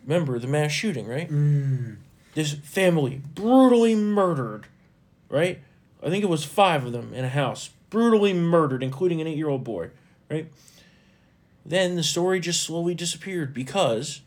remember 0.06 0.38
the 0.38 0.46
mass 0.48 0.70
shooting, 0.72 1.06
right? 1.06 1.30
Mm. 1.30 1.96
This 2.34 2.52
family 2.52 3.20
brutally 3.34 3.94
murdered, 3.94 4.66
right? 5.28 5.60
I 6.02 6.10
think 6.10 6.22
it 6.24 6.28
was 6.28 6.44
five 6.44 6.84
of 6.84 6.92
them 6.92 7.14
in 7.14 7.24
a 7.24 7.28
house, 7.28 7.70
brutally 7.90 8.32
murdered, 8.32 8.82
including 8.82 9.20
an 9.20 9.26
eight 9.26 9.36
year 9.36 9.48
old 9.48 9.62
boy, 9.64 9.90
right? 10.34 10.52
Then 11.64 11.96
the 11.96 12.02
story 12.02 12.40
just 12.40 12.62
slowly 12.62 12.94
disappeared 12.94 13.54
because 13.54 14.20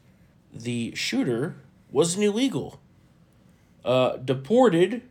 the 0.54 0.94
shooter 0.96 1.56
was 1.92 2.16
an 2.16 2.24
illegal. 2.24 2.80
Uh, 3.86 4.18
deported 4.18 5.02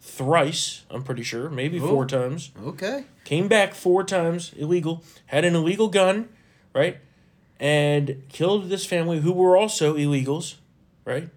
thrice, 0.00 0.84
I'm 0.90 1.02
pretty 1.02 1.22
sure, 1.22 1.48
maybe 1.48 1.78
four 1.78 2.04
Oh. 2.04 2.06
times. 2.06 2.50
Okay. 2.64 3.04
Came 3.24 3.48
back 3.48 3.74
four 3.74 4.04
times, 4.04 4.52
illegal. 4.56 5.02
Had 5.26 5.44
an 5.44 5.54
illegal 5.54 5.88
gun, 5.88 6.28
right? 6.74 6.98
And 7.58 8.22
killed 8.28 8.68
this 8.68 8.84
family 8.84 9.20
who 9.20 9.32
were 9.32 9.56
also 9.56 9.96
illegals, 9.96 10.56
right? 11.04 11.28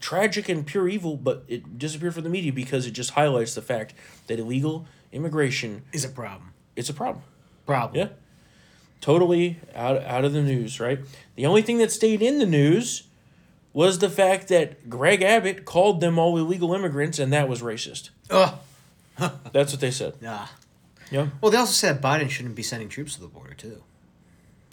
Tragic 0.00 0.48
and 0.48 0.66
pure 0.66 0.88
evil, 0.88 1.16
but 1.16 1.44
it 1.48 1.78
disappeared 1.78 2.14
from 2.14 2.24
the 2.24 2.30
media 2.30 2.52
because 2.52 2.86
it 2.86 2.92
just 2.92 3.10
highlights 3.10 3.54
the 3.54 3.62
fact 3.62 3.94
that 4.26 4.38
illegal 4.38 4.86
immigration 5.12 5.82
Is 5.92 6.04
a 6.04 6.08
problem. 6.08 6.52
it's 6.76 6.88
a 6.88 6.94
problem. 6.94 7.24
Problem. 7.66 7.96
Yeah. 7.98 8.08
Totally 9.02 9.58
out 9.74 10.02
out 10.04 10.24
of 10.24 10.32
the 10.32 10.40
news, 10.40 10.80
right? 10.80 11.00
The 11.34 11.44
only 11.44 11.60
thing 11.60 11.76
that 11.78 11.92
stayed 11.92 12.22
in 12.22 12.38
the 12.38 12.46
news 12.46 13.02
was 13.74 13.98
the 13.98 14.08
fact 14.08 14.48
that 14.48 14.88
Greg 14.88 15.22
Abbott 15.22 15.64
called 15.64 16.00
them 16.00 16.18
all 16.18 16.38
illegal 16.38 16.72
immigrants 16.72 17.18
and 17.18 17.32
that 17.32 17.48
was 17.48 17.62
racist. 17.62 18.10
Ugh. 18.30 18.54
That's 19.52 19.72
what 19.72 19.80
they 19.80 19.90
said. 19.90 20.22
Nah. 20.22 20.46
Yeah. 21.10 21.28
Well, 21.40 21.50
they 21.50 21.58
also 21.58 21.72
said 21.72 22.00
Biden 22.00 22.30
shouldn't 22.30 22.54
be 22.54 22.62
sending 22.62 22.88
troops 22.88 23.16
to 23.16 23.20
the 23.20 23.26
border 23.26 23.54
too. 23.54 23.82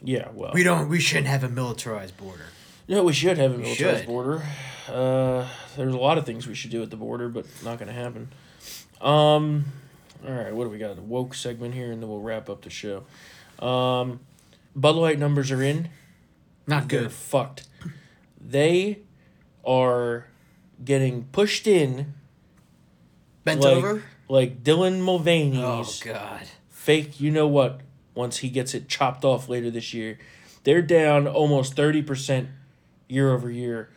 Yeah, 0.02 0.30
well. 0.34 0.52
We 0.54 0.63
don't. 0.63 0.88
We 0.88 1.00
shouldn't 1.00 1.28
have 1.28 1.44
a 1.44 1.50
militarized 1.50 2.15
border. 2.15 2.46
No, 2.88 3.04
we 3.04 3.13
should 3.13 3.38
have 3.38 3.54
a 3.54 3.58
militarized 3.58 4.08
border. 4.08 4.44
Uh, 4.88 5.48
there's 5.76 5.94
a 5.94 5.98
lot 5.98 6.18
of 6.18 6.26
things 6.26 6.48
we 6.48 6.56
should 6.56 6.72
do 6.72 6.82
at 6.82 6.89
the 6.89 6.96
border, 6.96 7.30
but 7.30 7.46
not 7.63 7.78
going 7.78 7.88
to 7.88 7.94
happen. 7.94 8.30
Um, 9.02 9.65
all 10.26 10.34
right, 10.34 10.54
what 10.54 10.63
do 10.63 10.70
we 10.70 10.78
got? 10.78 10.98
A 10.98 11.02
woke 11.02 11.34
segment 11.34 11.74
here, 11.74 11.92
and 11.92 12.02
then 12.02 12.10
we'll 12.10 12.22
wrap 12.22 12.50
up 12.50 12.62
the 12.62 12.70
show. 12.70 13.04
Um, 13.60 14.19
Bud 14.76 14.95
Light 14.95 15.19
numbers 15.19 15.52
are 15.52 15.62
in. 15.62 15.89
Not 16.67 16.88
they're 16.88 17.02
good. 17.04 17.12
fucked. 17.12 17.67
They 18.39 19.00
are 19.65 20.26
getting 20.84 21.26
pushed 21.32 21.67
in 21.67 22.13
Bent 23.43 23.62
like, 23.62 23.76
over. 23.78 24.04
like 24.28 24.63
Dylan 24.63 25.02
Mulvaney's. 25.02 25.60
Oh 25.62 25.86
God. 26.04 26.43
fake. 26.69 27.19
You 27.19 27.32
know 27.32 27.48
what? 27.48 27.82
Once 28.15 28.38
he 28.38 28.50
gets 28.50 28.74
it 28.74 28.88
chopped 28.88 29.24
off 29.26 29.50
later 29.50 29.69
this 29.72 29.93
year, 29.93 30.17
they're 30.63 30.82
down 30.82 31.28
almost 31.28 31.76
thirty 31.76 32.02
percent 32.02 32.50
year 33.08 33.32
over 33.32 33.50
year, 33.50 33.89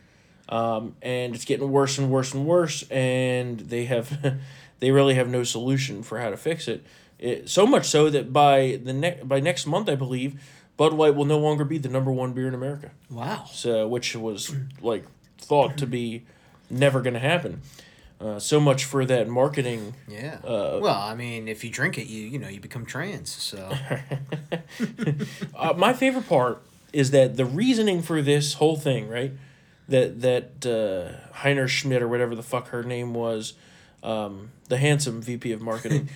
um, 0.49 0.95
and 1.01 1.35
it's 1.35 1.45
getting 1.45 1.69
worse 1.71 1.97
and 1.97 2.09
worse 2.09 2.33
and 2.33 2.45
worse. 2.45 2.83
And 2.89 3.59
they 3.59 3.85
have, 3.85 4.37
they 4.79 4.91
really 4.91 5.15
have 5.15 5.29
no 5.29 5.43
solution 5.43 6.03
for 6.03 6.19
how 6.19 6.29
to 6.29 6.37
fix 6.37 6.67
it. 6.67 6.85
It 7.19 7.49
so 7.49 7.65
much 7.65 7.87
so 7.87 8.09
that 8.09 8.33
by 8.33 8.79
the 8.83 8.93
next 8.93 9.27
by 9.27 9.39
next 9.39 9.65
month, 9.65 9.89
I 9.89 9.95
believe, 9.95 10.41
Bud 10.77 10.93
Light 10.93 11.15
will 11.15 11.25
no 11.25 11.39
longer 11.39 11.63
be 11.63 11.77
the 11.77 11.89
number 11.89 12.11
one 12.11 12.33
beer 12.33 12.47
in 12.47 12.53
America. 12.53 12.91
Wow. 13.09 13.45
So, 13.51 13.87
which 13.87 14.15
was 14.15 14.53
like 14.81 15.05
thought 15.37 15.77
to 15.77 15.87
be 15.87 16.23
never 16.69 17.01
going 17.01 17.13
to 17.13 17.19
happen. 17.19 17.61
Uh, 18.19 18.39
so 18.39 18.59
much 18.59 18.85
for 18.85 19.03
that 19.05 19.27
marketing. 19.27 19.95
Yeah. 20.07 20.39
Uh, 20.43 20.79
well, 20.81 20.95
I 21.01 21.13
mean, 21.13 21.47
if 21.49 21.63
you 21.63 21.69
drink 21.69 21.97
it, 21.97 22.07
you 22.07 22.21
you 22.23 22.39
know 22.39 22.47
you 22.47 22.59
become 22.59 22.85
trans. 22.85 23.31
So 23.31 23.69
Uh, 25.55 25.73
my 25.75 25.93
favorite 25.93 26.27
part 26.27 26.63
is 26.93 27.11
that 27.11 27.37
the 27.37 27.45
reasoning 27.45 28.01
for 28.01 28.21
this 28.21 28.53
whole 28.53 28.77
thing, 28.77 29.09
right? 29.09 29.33
That 29.89 30.21
that 30.21 30.65
uh, 30.65 31.37
Heiner 31.39 31.67
Schmidt 31.67 32.01
or 32.01 32.07
whatever 32.07 32.35
the 32.35 32.43
fuck 32.43 32.69
her 32.69 32.83
name 32.83 33.13
was, 33.13 33.53
um, 34.03 34.51
the 34.69 34.77
handsome 34.77 35.21
VP 35.21 35.51
of 35.53 35.61
marketing, 35.61 36.09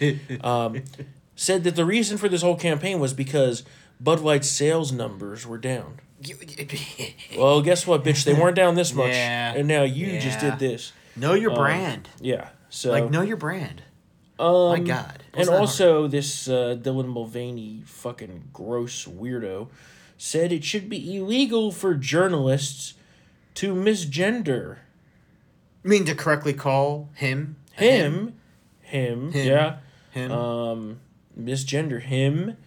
um, 0.43 0.83
said 1.35 1.63
that 1.63 1.75
the 1.75 1.85
reason 1.85 2.17
for 2.17 2.29
this 2.29 2.41
whole 2.41 2.55
campaign 2.57 2.99
was 2.99 3.13
because 3.13 3.63
Bud 3.99 4.19
Light's 4.19 4.49
sales 4.49 4.91
numbers 4.91 5.47
were 5.47 5.57
down. 5.57 5.99
Well, 7.37 7.61
guess 7.61 7.85
what, 7.85 8.03
bitch? 8.03 8.23
They 8.23 8.33
weren't 8.33 8.55
down 8.55 8.75
this 8.75 8.93
much, 8.93 9.09
Yeah. 9.11 9.53
and 9.55 9.67
now 9.67 9.83
you 9.83 10.19
just 10.19 10.39
did 10.39 10.59
this. 10.59 10.91
know 11.15 11.33
your 11.33 11.53
brand. 11.53 12.09
Yeah. 12.19 12.49
So 12.69 12.91
Like 12.91 13.09
know 13.11 13.21
your 13.21 13.37
brand. 13.37 13.83
um, 14.39 14.69
My 14.69 14.79
God. 14.79 15.23
and 15.33 15.47
What's 15.47 15.49
that 15.49 15.59
also, 15.59 16.07
this 16.07 16.47
uh, 16.47 16.77
Dylan 16.81 17.07
Mulvaney, 17.07 17.83
fucking 17.85 18.49
gross 18.53 19.05
weirdo, 19.05 19.69
said 20.17 20.51
it 20.51 20.63
should 20.63 20.89
be 20.89 21.15
illegal 21.17 21.71
for 21.71 21.93
journalists 21.93 22.95
to 23.55 23.73
misgender 23.75 24.77
I 25.85 25.87
mean 25.87 26.05
to 26.05 26.15
correctly 26.15 26.53
call 26.53 27.09
him 27.13 27.55
a 27.77 27.81
him, 27.83 28.39
him, 28.81 29.31
Him. 29.31 29.47
yeah, 29.47 29.77
him. 30.11 30.31
um, 30.31 30.99
misgender 31.39 32.01
him, 32.01 32.57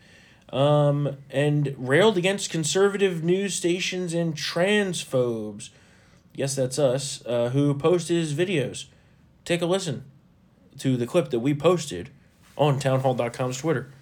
um, 0.52 1.16
and 1.30 1.74
railed 1.78 2.16
against 2.16 2.50
conservative 2.50 3.22
news 3.24 3.54
stations 3.54 4.14
and 4.14 4.34
transphobes. 4.34 5.70
Yes, 6.34 6.54
that's 6.56 6.78
us. 6.78 7.24
Uh, 7.26 7.50
who 7.50 7.74
posted 7.74 8.16
his 8.16 8.34
videos? 8.34 8.86
Take 9.44 9.62
a 9.62 9.66
listen 9.66 10.04
to 10.78 10.96
the 10.96 11.06
clip 11.06 11.30
that 11.30 11.40
we 11.40 11.54
posted 11.54 12.10
on 12.56 12.78
townhall.com's 12.78 13.58
Twitter. 13.58 13.92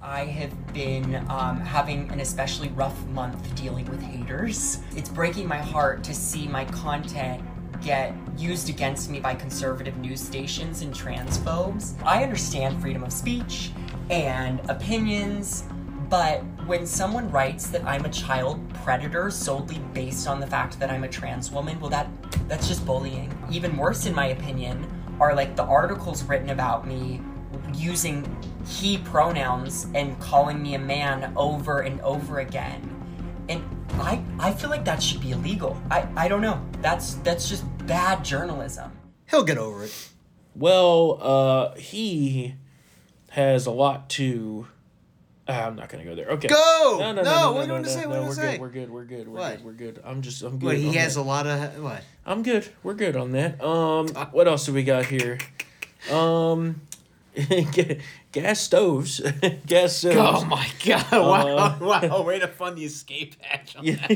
I 0.00 0.24
have 0.24 0.72
been 0.72 1.14
um, 1.28 1.60
having 1.60 2.10
an 2.10 2.18
especially 2.18 2.68
rough 2.70 3.06
month 3.08 3.54
dealing 3.54 3.84
with 3.88 4.02
haters. 4.02 4.80
It's 4.96 5.08
breaking 5.08 5.46
my 5.46 5.58
heart 5.58 6.02
to 6.04 6.14
see 6.14 6.48
my 6.48 6.64
content 6.64 7.40
get 7.82 8.14
used 8.36 8.68
against 8.68 9.10
me 9.10 9.20
by 9.20 9.34
conservative 9.34 9.96
news 9.98 10.20
stations 10.20 10.82
and 10.82 10.94
transphobes. 10.94 11.94
I 12.04 12.22
understand 12.22 12.80
freedom 12.80 13.04
of 13.04 13.12
speech 13.12 13.70
and 14.10 14.60
opinions, 14.70 15.64
but 16.08 16.42
when 16.66 16.86
someone 16.86 17.30
writes 17.30 17.66
that 17.68 17.84
I'm 17.84 18.04
a 18.04 18.10
child 18.10 18.60
predator 18.84 19.30
solely 19.30 19.78
based 19.92 20.28
on 20.28 20.40
the 20.40 20.46
fact 20.46 20.78
that 20.78 20.90
I'm 20.90 21.04
a 21.04 21.08
trans 21.08 21.50
woman, 21.50 21.80
well 21.80 21.90
that 21.90 22.08
that's 22.48 22.68
just 22.68 22.84
bullying. 22.86 23.32
Even 23.50 23.76
worse 23.76 24.06
in 24.06 24.14
my 24.14 24.26
opinion 24.26 24.86
are 25.20 25.34
like 25.34 25.56
the 25.56 25.64
articles 25.64 26.22
written 26.24 26.50
about 26.50 26.86
me 26.86 27.20
using 27.74 28.24
he 28.66 28.98
pronouns 28.98 29.86
and 29.94 30.18
calling 30.20 30.62
me 30.62 30.74
a 30.74 30.78
man 30.78 31.32
over 31.36 31.80
and 31.80 32.00
over 32.02 32.40
again. 32.40 32.88
And 33.48 33.62
I 33.94 34.22
I 34.38 34.52
feel 34.52 34.70
like 34.70 34.84
that 34.84 35.02
should 35.02 35.20
be 35.20 35.30
illegal. 35.32 35.80
I, 35.90 36.06
I 36.16 36.28
don't 36.28 36.40
know. 36.40 36.60
That's 36.80 37.14
that's 37.16 37.48
just 37.48 37.64
bad 37.86 38.24
journalism. 38.24 38.90
He'll 39.30 39.44
get 39.44 39.58
over 39.58 39.84
it. 39.84 40.08
Well, 40.54 41.18
uh, 41.22 41.74
he 41.76 42.54
has 43.30 43.66
a 43.66 43.70
lot 43.70 44.10
to. 44.10 44.66
Ah, 45.48 45.66
I'm 45.66 45.76
not 45.76 45.88
gonna 45.88 46.04
go 46.04 46.14
there. 46.14 46.28
Okay. 46.30 46.48
Go! 46.48 46.96
No, 47.00 47.12
no, 47.12 47.12
no, 47.12 47.22
No, 47.22 47.40
no, 47.40 47.52
what 47.52 47.54
no, 47.54 47.62
do 47.62 47.66
you 47.66 47.72
want 47.72 47.84
to 47.86 47.90
no, 47.90 47.96
say? 48.00 48.06
What 48.06 48.14
no, 48.14 48.18
do 48.18 48.22
you 48.22 48.28
we're 48.28 48.34
say? 48.34 48.52
good. 48.52 48.60
We're 48.60 48.68
good. 48.70 48.90
We're 48.90 49.04
good. 49.04 49.28
We're 49.28 49.38
What? 49.38 49.56
good. 49.56 49.64
We're 49.64 49.72
good. 49.72 50.00
I'm 50.04 50.22
just. 50.22 50.42
I'm 50.42 50.58
good. 50.58 50.66
But 50.66 50.76
he 50.76 50.88
on 50.88 50.94
has 50.94 51.14
that. 51.14 51.20
a 51.20 51.22
lot 51.22 51.46
of 51.46 51.82
what? 51.82 52.02
I'm 52.26 52.42
good. 52.42 52.68
We're 52.82 52.94
good 52.94 53.16
on 53.16 53.32
that. 53.32 53.62
Um, 53.62 54.08
what 54.32 54.46
else 54.46 54.66
do 54.66 54.72
we 54.72 54.84
got 54.84 55.06
here? 55.06 55.38
Um, 56.10 56.80
ga- 56.90 56.91
gas 58.32 58.60
stoves. 58.60 59.20
gas 59.66 59.96
stoves. 59.96 60.42
Oh 60.42 60.44
my 60.44 60.68
god! 60.84 61.10
Wow! 61.12 61.78
wow! 61.80 62.22
Way 62.22 62.38
to 62.38 62.48
fund 62.48 62.76
the 62.76 62.84
escape 62.84 63.36
hatch. 63.40 63.76
On 63.76 63.84
that. 63.86 64.10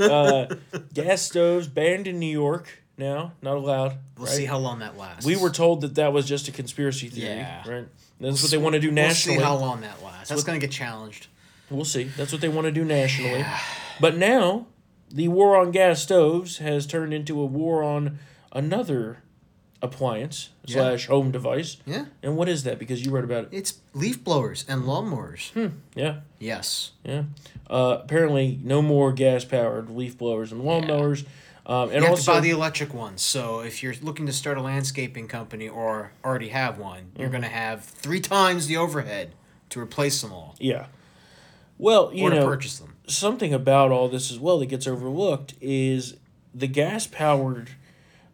yeah. 0.00 0.06
uh, 0.06 0.54
gas 0.92 1.22
stoves 1.22 1.68
banned 1.68 2.06
in 2.06 2.18
New 2.18 2.26
York 2.26 2.82
now, 2.98 3.32
not 3.40 3.56
allowed. 3.56 3.98
We'll 4.16 4.26
right? 4.26 4.34
see 4.34 4.44
how 4.46 4.58
long 4.58 4.80
that 4.80 4.96
lasts. 4.98 5.24
We 5.24 5.36
were 5.36 5.50
told 5.50 5.82
that 5.82 5.94
that 5.94 6.12
was 6.12 6.26
just 6.26 6.48
a 6.48 6.52
conspiracy 6.52 7.08
theory, 7.08 7.36
Yeah. 7.36 7.68
right? 7.68 7.88
That's 8.20 8.42
what 8.42 8.50
they 8.50 8.58
want 8.58 8.74
to 8.74 8.80
do 8.80 8.90
nationally. 8.90 9.38
We'll 9.38 9.46
see 9.46 9.48
how 9.48 9.56
long 9.56 9.80
that 9.82 10.02
lasts. 10.02 10.28
That's 10.28 10.40
what- 10.40 10.46
gonna 10.46 10.58
get 10.58 10.70
challenged. 10.72 11.28
We'll 11.70 11.84
see. 11.84 12.04
That's 12.04 12.32
what 12.32 12.40
they 12.40 12.48
want 12.48 12.66
to 12.66 12.72
do 12.72 12.84
nationally. 12.84 13.44
But 13.98 14.16
now, 14.16 14.66
the 15.10 15.28
war 15.28 15.56
on 15.56 15.70
gas 15.70 16.02
stoves 16.02 16.58
has 16.58 16.86
turned 16.86 17.14
into 17.14 17.40
a 17.40 17.46
war 17.46 17.82
on 17.82 18.18
another 18.52 19.22
appliance 19.82 20.50
Yeah. 20.66 20.74
slash 20.76 21.06
home 21.08 21.30
device. 21.32 21.76
Yeah. 21.86 22.04
And 22.22 22.36
what 22.36 22.48
is 22.48 22.62
that? 22.64 22.78
Because 22.78 23.04
you 23.04 23.10
wrote 23.10 23.24
about 23.24 23.44
it. 23.44 23.48
It's 23.52 23.74
leaf 23.94 24.22
blowers 24.22 24.64
and 24.68 24.84
lawnmowers. 24.84 25.50
Hmm. 25.52 25.76
Yeah. 25.94 26.20
Yes. 26.38 26.92
Yeah. 27.04 27.24
Uh, 27.68 27.98
apparently, 28.02 28.60
no 28.62 28.80
more 28.80 29.12
gas 29.12 29.44
powered 29.44 29.90
leaf 29.90 30.16
blowers 30.16 30.52
and 30.52 30.62
lawnmowers. 30.62 31.24
Um, 31.66 31.90
and 31.90 31.96
you 31.96 32.00
have 32.02 32.10
also, 32.10 32.32
to 32.32 32.36
buy 32.38 32.40
the 32.40 32.50
electric 32.50 32.92
ones. 32.94 33.22
So 33.22 33.60
if 33.60 33.82
you're 33.82 33.94
looking 34.02 34.26
to 34.26 34.32
start 34.32 34.58
a 34.58 34.62
landscaping 34.62 35.28
company 35.28 35.68
or 35.68 36.12
already 36.24 36.48
have 36.48 36.78
one, 36.78 37.12
you're 37.16 37.26
Mm-hmm. 37.28 37.32
gonna 37.34 37.48
have 37.48 37.84
three 37.84 38.20
times 38.20 38.66
the 38.66 38.76
overhead 38.76 39.32
to 39.70 39.80
replace 39.80 40.20
them 40.20 40.32
all 40.32 40.54
yeah. 40.58 40.86
Well, 41.78 42.12
you 42.12 42.26
or 42.26 42.30
to 42.30 42.36
know, 42.36 42.46
purchase 42.46 42.78
them. 42.78 42.94
something 43.06 43.52
about 43.54 43.90
all 43.90 44.08
this 44.08 44.30
as 44.30 44.38
well 44.38 44.58
that 44.58 44.66
gets 44.66 44.86
overlooked 44.86 45.54
is 45.60 46.16
the 46.54 46.66
gas 46.66 47.06
powered 47.06 47.70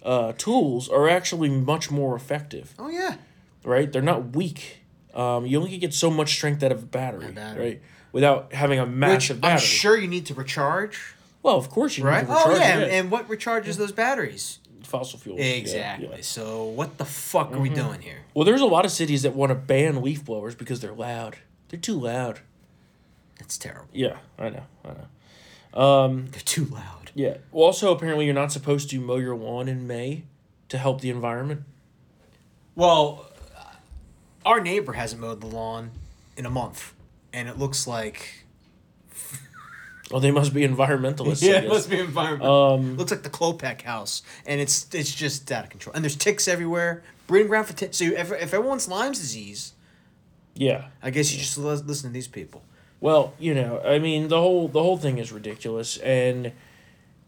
uh, 0.09 0.33
tools 0.39 0.89
are 0.89 1.09
actually 1.09 1.51
much 1.51 1.91
more 1.91 2.17
effective, 2.17 2.75
Oh 2.79 2.89
yeah. 2.89 3.17
right? 3.65 3.93
They're 3.93 4.03
not 4.03 4.35
weak. 4.35 4.79
Um, 5.15 5.45
you 5.47 5.59
only 5.59 5.77
get 5.79 5.93
so 5.95 6.11
much 6.11 6.31
strength 6.35 6.63
out 6.63 6.73
of 6.73 6.83
a 6.83 6.87
battery, 6.87 7.31
battery. 7.33 7.65
right? 7.65 7.83
Without 8.13 8.53
having 8.55 8.79
a 8.79 8.85
Which 8.87 8.95
massive 8.95 9.41
battery. 9.41 9.55
I'm 9.55 9.61
sure 9.61 9.97
you 9.97 10.09
need 10.09 10.27
to 10.27 10.35
recharge, 10.35 10.99
well, 11.43 11.57
of 11.57 11.69
course 11.71 11.99
you 11.99 12.05
right? 12.05 12.23
need 12.27 12.33
to 12.35 12.39
recharge 12.39 12.57
oh 12.57 12.59
yeah, 12.61 12.79
it. 12.79 12.91
and 12.93 13.11
what 13.11 13.29
recharges 13.29 13.77
those 13.77 13.93
batteries? 13.93 14.59
fossil 14.83 15.19
fuels. 15.19 15.39
Exactly. 15.41 16.07
yeah. 16.07 16.13
Mm-hmm. 16.15 16.23
So 16.23 16.65
what 16.65 16.97
the 16.97 17.05
fuck 17.05 17.53
are 17.53 17.59
we 17.61 17.69
doing 17.69 18.01
here? 18.01 18.21
Well, 18.33 18.47
there's 18.47 18.63
a 18.63 18.67
lot 18.67 18.87
of 18.87 18.91
cities 18.91 19.21
that 19.23 19.35
want 19.35 19.51
to 19.51 19.55
ban 19.55 20.01
leaf 20.01 20.25
blowers 20.25 20.55
because 20.55 20.81
they're 20.81 20.95
loud. 20.95 21.37
They're 21.69 21.79
too 21.79 22.01
loud. 22.01 22.41
That's 23.39 23.59
terrible. 23.59 23.89
Yeah, 23.93 24.17
I 24.39 24.49
know. 24.49 24.65
I 24.85 24.89
know. 24.89 26.19
They're 26.31 26.41
too 26.41 26.65
loud. 26.65 26.98
Yeah. 27.19 27.39
Well, 27.51 27.65
also, 27.65 27.91
apparently, 27.93 28.27
you're 28.27 28.35
not 28.35 28.53
supposed 28.53 28.91
to 28.91 29.01
mow 29.01 29.17
your 29.17 29.35
lawn 29.35 29.67
in 29.67 29.89
May 29.89 30.23
to 30.69 30.79
help 30.79 31.01
the 31.01 31.11
environment. 31.11 31.63
Well, 32.77 33.29
our 34.47 34.61
neighbor 34.61 34.93
hasn't 34.93 35.21
mowed 35.21 35.41
the 35.41 35.49
lawn 35.49 35.91
in 36.37 36.47
a 36.47 36.51
month, 36.51 36.95
and 37.33 37.49
it 37.49 37.59
looks 37.59 37.89
like 37.89 38.45
Well, 40.13 40.21
they 40.21 40.31
must 40.31 40.55
be 40.55 40.61
environmentalists. 40.61 41.43
yeah, 41.43 41.57
I 41.57 41.61
guess. 41.63 41.89
be 41.89 41.99
environment. 41.99 42.49
Um, 42.49 42.97
looks 42.97 43.11
like 43.11 43.25
the 43.25 43.31
Klopek 43.31 43.83
house, 43.83 44.23
and 44.47 44.61
it's 44.61 44.87
it's 44.95 45.13
just 45.13 45.51
out 45.51 45.65
of 45.65 45.71
control. 45.71 45.95
And 45.97 46.05
there's 46.05 46.15
ticks 46.15 46.47
everywhere. 46.47 47.03
Breeding 47.27 47.49
ground 47.49 47.67
for 47.67 47.73
ticks. 47.73 47.97
So 47.97 48.05
if, 48.05 48.31
if 48.31 48.55
everyone's 48.55 48.87
Lyme's 48.87 49.19
disease, 49.19 49.73
yeah. 50.55 50.87
I 51.03 51.11
guess 51.11 51.33
you 51.33 51.41
just 51.41 51.59
listen 51.59 52.11
to 52.11 52.15
these 52.15 52.29
people. 52.29 52.63
Well, 53.01 53.35
you 53.41 53.57
know, 53.57 53.83
I 53.85 53.99
mean, 53.99 54.29
the 54.29 54.41
whole 54.41 54.69
the 54.69 54.81
whole 54.81 54.99
thing 54.99 55.19
is 55.19 55.33
ridiculous, 55.33 55.97
and 55.97 56.53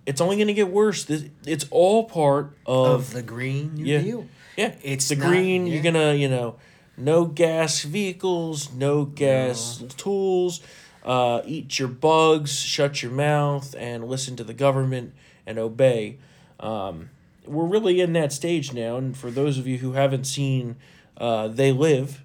it's 0.07 0.21
only 0.21 0.37
going 0.37 0.49
to 0.49 0.55
get 0.55 0.69
worse. 0.71 1.05
This, 1.05 1.25
it's 1.47 1.67
all 1.71 2.05
part 2.05 2.57
of, 2.67 2.87
Of 2.87 3.13
the 3.13 3.23
Green 3.23 3.75
New 3.75 3.85
yeah, 3.85 4.01
Deal. 4.01 4.27
yeah. 4.57 4.75
It's 4.83 5.09
the 5.09 5.17
not- 5.17 5.29
green. 5.29 5.67
yeah. 5.67 5.75
You're 5.75 5.83
gonna, 5.83 6.15
you 6.15 6.29
know, 6.29 6.57
no 6.97 7.25
gas 7.27 7.83
vehicles, 7.83 8.73
no 8.73 9.05
gas 9.05 9.83
tools. 9.97 10.61
Uh, 11.05 11.41
eat 11.47 11.79
your 11.79 11.89
bugs, 11.89 12.59
shut 12.59 13.03
your 13.03 13.11
mouth, 13.13 13.75
and 13.79 14.07
listen 14.07 14.37
to 14.37 14.45
the 14.45 14.53
government 14.53 15.15
and 15.47 15.59
obey. 15.59 16.19
Um, 16.61 17.09
we're 17.47 17.65
really 17.65 18.01
in 18.03 18.13
that 18.13 18.33
stage 18.35 18.75
now, 18.75 18.97
and 18.99 19.17
for 19.17 19.31
those 19.31 19.57
of 19.57 19.67
you 19.67 19.79
who 19.79 19.93
haven't 19.93 20.25
seen 20.25 20.77
uh, 21.17 21.49
They 21.49 21.73
Live, 21.73 22.23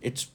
it's 0.00 0.28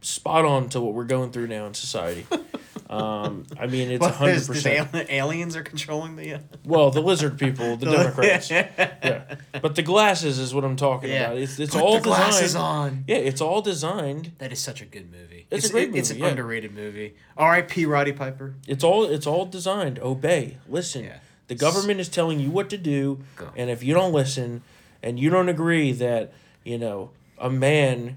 spot 0.00 0.44
on 0.44 0.68
to 0.68 0.80
what 0.80 0.94
we're 0.94 1.02
going 1.04 1.32
through 1.32 1.48
now 1.48 1.66
in 1.66 1.74
society. 1.74 2.24
Um, 2.90 3.44
I 3.60 3.66
mean, 3.66 3.90
it's 3.90 4.06
hundred 4.06 4.46
percent. 4.46 4.88
aliens 5.10 5.56
are 5.56 5.62
controlling 5.62 6.16
the. 6.16 6.34
Uh, 6.34 6.38
Well, 6.64 6.90
the 6.90 7.02
lizard 7.02 7.38
people, 7.38 7.76
the 7.76 7.86
Democrats. 7.90 8.50
yeah, 8.50 9.36
but 9.60 9.74
the 9.74 9.82
glasses 9.82 10.38
is 10.38 10.54
what 10.54 10.64
I'm 10.64 10.76
talking 10.76 11.10
Yeah. 11.10 11.26
about. 11.26 11.38
It's 11.38 11.58
it's 11.58 11.74
Put 11.74 11.82
all 11.82 11.94
the 11.98 12.04
glasses 12.04 12.40
designed. 12.52 12.64
on. 12.96 13.04
Yeah, 13.06 13.16
it's 13.16 13.40
all 13.42 13.60
designed. 13.60 14.32
that 14.38 14.52
is 14.52 14.58
such 14.60 14.80
a 14.80 14.86
good 14.86 15.10
movie. 15.12 15.46
It's 15.50 15.68
a 15.68 15.72
great 15.72 15.88
movie. 15.88 15.98
It's 15.98 16.10
an 16.10 16.18
yeah. 16.18 16.28
underrated 16.28 16.74
movie. 16.74 17.14
R.I.P. 17.36 17.84
Roddy 17.86 18.12
Piper. 18.12 18.54
It's 18.66 18.82
all 18.84 19.04
it's 19.04 19.26
all 19.26 19.44
designed. 19.44 19.98
Obey. 19.98 20.56
Listen. 20.68 21.04
Yeah. 21.04 21.18
The 21.48 21.54
government 21.54 21.98
is 22.00 22.08
telling 22.08 22.40
you 22.40 22.50
what 22.50 22.68
to 22.70 22.76
do, 22.78 23.20
Go. 23.36 23.48
and 23.56 23.70
if 23.70 23.82
you 23.82 23.94
don't 23.94 24.12
listen, 24.12 24.62
and 25.02 25.18
you 25.18 25.30
don't 25.30 25.48
agree 25.48 25.92
that 25.92 26.32
you 26.64 26.78
know 26.78 27.10
a 27.38 27.50
man 27.50 28.16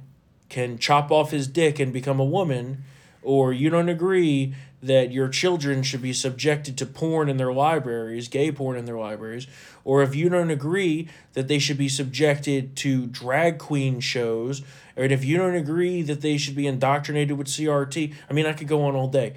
can 0.49 0.77
chop 0.77 1.11
off 1.11 1.31
his 1.31 1.47
dick 1.47 1.79
and 1.79 1.93
become 1.93 2.19
a 2.19 2.25
woman, 2.25 2.83
or 3.21 3.53
you 3.53 3.69
don't 3.69 3.89
agree 3.89 4.53
that 4.83 5.11
your 5.11 5.27
children 5.27 5.83
should 5.83 6.01
be 6.01 6.13
subjected 6.13 6.77
to 6.77 6.85
porn 6.85 7.29
in 7.29 7.37
their 7.37 7.53
libraries, 7.53 8.27
gay 8.27 8.51
porn 8.51 8.77
in 8.77 8.85
their 8.85 8.97
libraries, 8.97 9.47
or 9.83 10.01
if 10.01 10.15
you 10.15 10.27
don't 10.27 10.49
agree 10.49 11.07
that 11.33 11.47
they 11.47 11.59
should 11.59 11.77
be 11.77 11.89
subjected 11.89 12.75
to 12.75 13.05
drag 13.07 13.59
queen 13.59 13.99
shows, 13.99 14.63
or 14.97 15.03
if 15.03 15.23
you 15.23 15.37
don't 15.37 15.55
agree 15.55 16.01
that 16.01 16.21
they 16.21 16.37
should 16.37 16.55
be 16.55 16.65
indoctrinated 16.65 17.37
with 17.37 17.47
CRT, 17.47 18.13
I 18.29 18.33
mean, 18.33 18.45
I 18.45 18.53
could 18.53 18.67
go 18.67 18.83
on 18.83 18.95
all 18.95 19.07
day. 19.07 19.35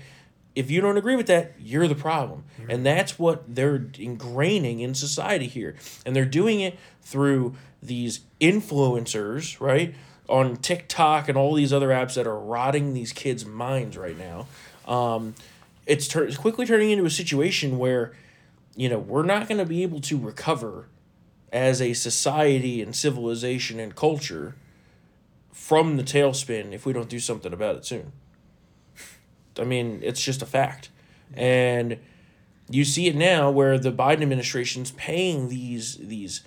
If 0.54 0.70
you 0.70 0.80
don't 0.80 0.96
agree 0.96 1.16
with 1.16 1.26
that, 1.26 1.52
you're 1.58 1.88
the 1.88 1.94
problem. 1.94 2.44
Mm-hmm. 2.60 2.70
And 2.70 2.86
that's 2.86 3.18
what 3.18 3.54
they're 3.54 3.80
ingraining 3.80 4.80
in 4.80 4.94
society 4.94 5.48
here. 5.48 5.74
And 6.06 6.14
they're 6.14 6.24
doing 6.24 6.60
it 6.60 6.78
through 7.02 7.56
these 7.82 8.20
influencers, 8.40 9.60
right? 9.60 9.94
On 10.28 10.56
TikTok 10.56 11.28
and 11.28 11.36
all 11.36 11.54
these 11.54 11.72
other 11.72 11.88
apps 11.88 12.14
that 12.14 12.26
are 12.26 12.38
rotting 12.38 12.94
these 12.94 13.12
kids' 13.12 13.44
minds 13.44 13.96
right 13.96 14.16
now. 14.16 14.46
Um, 14.86 15.34
it's, 15.86 16.08
tur- 16.08 16.24
it's 16.24 16.38
quickly 16.38 16.64
turning 16.64 16.90
into 16.90 17.04
a 17.04 17.10
situation 17.10 17.78
where, 17.78 18.12
you 18.74 18.88
know, 18.88 18.98
we're 18.98 19.24
not 19.24 19.48
going 19.48 19.58
to 19.58 19.66
be 19.66 19.82
able 19.82 20.00
to 20.02 20.18
recover 20.18 20.88
as 21.52 21.80
a 21.80 21.92
society 21.92 22.82
and 22.82 22.96
civilization 22.96 23.78
and 23.78 23.94
culture 23.94 24.56
from 25.52 25.96
the 25.96 26.02
tailspin 26.02 26.72
if 26.72 26.84
we 26.84 26.92
don't 26.92 27.08
do 27.08 27.20
something 27.20 27.52
about 27.52 27.76
it 27.76 27.86
soon. 27.86 28.12
I 29.58 29.64
mean, 29.64 30.00
it's 30.02 30.20
just 30.20 30.42
a 30.42 30.46
fact. 30.46 30.90
And 31.34 31.98
you 32.68 32.84
see 32.84 33.06
it 33.06 33.14
now 33.14 33.50
where 33.50 33.78
the 33.78 33.92
Biden 33.92 34.22
administration's 34.22 34.90
paying 34.92 35.48
these 35.48 35.96
these 35.96 36.42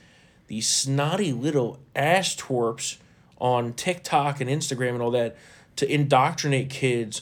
these 0.47 0.67
snotty 0.67 1.31
little 1.31 1.79
ass 1.95 2.35
twerps 2.35 2.97
on 3.39 3.73
TikTok 3.73 4.41
and 4.41 4.49
Instagram 4.49 4.91
and 4.91 5.01
all 5.01 5.11
that 5.11 5.35
to 5.77 5.91
indoctrinate 5.91 6.69
kids 6.69 7.21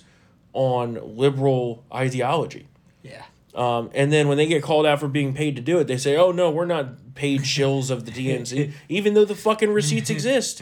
on 0.53 1.17
liberal 1.17 1.83
ideology. 1.93 2.67
Yeah. 3.03 3.23
Um, 3.53 3.89
and 3.93 4.11
then 4.11 4.27
when 4.27 4.37
they 4.37 4.47
get 4.47 4.63
called 4.63 4.85
out 4.85 4.99
for 4.99 5.07
being 5.07 5.33
paid 5.33 5.55
to 5.55 5.61
do 5.61 5.79
it, 5.79 5.87
they 5.87 5.97
say, 5.97 6.17
"Oh 6.17 6.31
no, 6.31 6.51
we're 6.51 6.65
not 6.65 7.15
paid 7.15 7.41
shills 7.41 7.89
of 7.89 8.05
the 8.05 8.11
DNC," 8.11 8.73
even 8.89 9.13
though 9.13 9.23
the 9.23 9.35
fucking 9.35 9.71
receipts 9.71 10.09
exist. 10.09 10.61